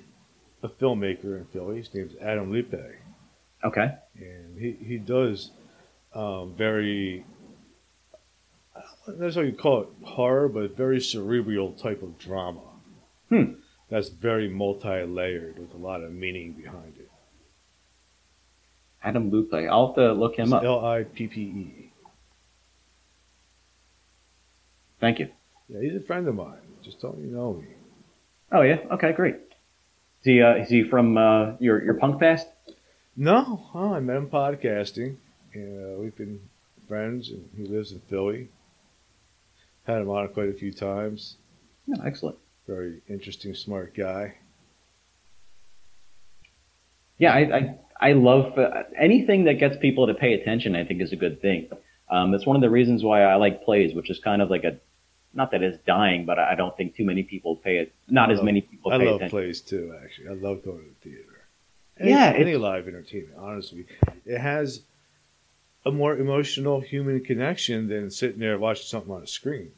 [0.63, 1.79] a filmmaker in Philly.
[1.79, 2.75] His name's Adam Lippe.
[3.65, 3.95] Okay.
[4.17, 5.51] And he, he does
[6.15, 7.25] um, very
[9.07, 12.61] that's how you call it horror, but very cerebral type of drama.
[13.29, 13.53] Hmm.
[13.89, 17.11] That's very multi-layered with a lot of meaning behind it.
[19.03, 19.69] Adam Lippe.
[19.71, 20.65] I'll have to look him it's up.
[20.65, 21.93] L I P P E.
[25.01, 25.29] Thank you.
[25.69, 26.59] Yeah, he's a friend of mine.
[26.83, 27.76] Just don't you know me.
[28.53, 28.79] Oh yeah.
[28.93, 29.35] Okay, great.
[29.35, 32.47] Is he uh, is he from uh, your your punk past?
[33.17, 35.17] No, oh, I met him podcasting.
[35.55, 36.41] Uh, we've been
[36.87, 38.49] friends, and he lives in Philly.
[39.87, 41.37] Had him on quite a few times.
[41.91, 42.37] Oh, excellent.
[42.67, 44.35] Very interesting, smart guy.
[47.19, 50.77] Yeah, I I, I love uh, anything that gets people to pay attention.
[50.77, 51.69] I think is a good thing.
[52.11, 54.65] Um, that's one of the reasons why I like plays, which is kind of like
[54.65, 54.79] a
[55.37, 57.95] not that it's dying, but I don't think too many people pay it.
[58.09, 58.91] Not I as love, many people.
[58.91, 59.01] Pay it.
[59.03, 59.39] I love attention.
[59.39, 59.97] plays too.
[60.03, 61.33] Actually, I love going to the theater.
[61.99, 63.39] Any, yeah, any live entertainment.
[63.39, 63.87] Honestly,
[64.25, 64.83] it has
[65.85, 69.71] a more emotional human connection than sitting there watching something on a screen.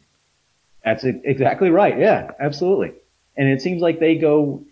[0.85, 1.99] That's exactly right.
[1.99, 2.93] Yeah, absolutely.
[3.37, 4.65] And it seems like they go,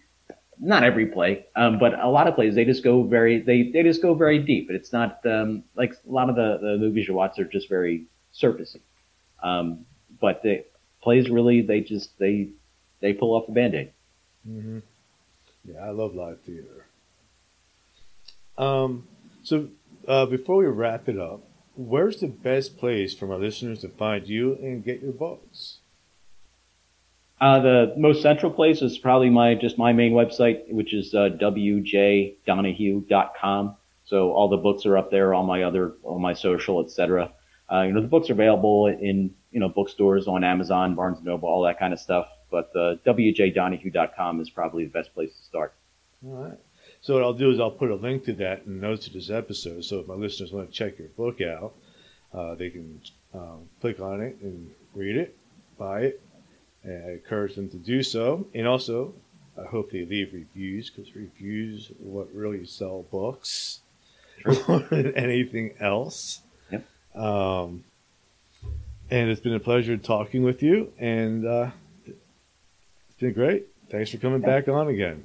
[0.59, 3.83] not every play, um, but a lot of plays, they just go very, they, they
[3.83, 4.71] just go very deep.
[4.71, 8.07] It's not, um, like a lot of the, the movies you watch are just very
[8.35, 8.81] surfacey.
[9.43, 9.85] Um,
[10.21, 10.65] but the
[11.07, 12.49] plays really, they just, they,
[13.01, 13.93] they pull off the band-aid.
[14.45, 14.81] Mm-hmm.
[15.65, 16.85] Yeah, I love live theater.
[18.59, 19.07] Um,
[19.45, 19.69] so
[20.09, 21.45] uh, before we wrap it up,
[21.77, 25.79] where's the best place for my listeners to find you and get your books?
[27.41, 31.29] Uh, the most central place is probably my just my main website, which is uh,
[31.41, 33.77] wjdonahue.com.
[34.07, 37.31] So all the books are up there, all my other, all my social, etc.
[37.71, 41.27] Uh, you know, the books are available in you know bookstores on Amazon, Barnes and
[41.27, 42.29] Noble, all that kind of stuff.
[42.51, 45.75] But uh, wjdonahue.com is probably the best place to start.
[46.25, 46.59] All right.
[47.01, 49.13] So what I'll do is I'll put a link to that in the notes of
[49.13, 49.85] this episode.
[49.85, 51.75] So if my listeners want to check your book out,
[52.33, 53.01] uh, they can
[53.35, 55.37] um, click on it and read it,
[55.79, 56.23] buy it.
[56.85, 58.47] And I encourage them to do so.
[58.55, 59.15] And also,
[59.61, 63.81] I hope they leave reviews because reviews are what really sell books.
[64.69, 66.43] more than anything else.
[67.17, 67.85] Um,
[69.11, 71.71] and it's been a pleasure talking with you, and uh,
[72.07, 73.67] it's been great.
[73.91, 74.47] Thanks for coming Yeah.
[74.49, 75.25] back on again.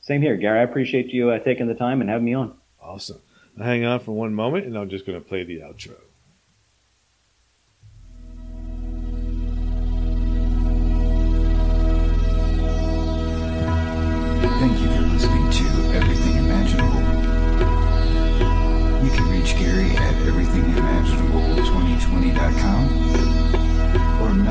[0.00, 0.60] Same here, Gary.
[0.60, 2.56] I appreciate you uh, taking the time and having me on.
[2.80, 3.20] Awesome.
[3.56, 5.96] Now hang on for one moment, and I'm just going to play the outro.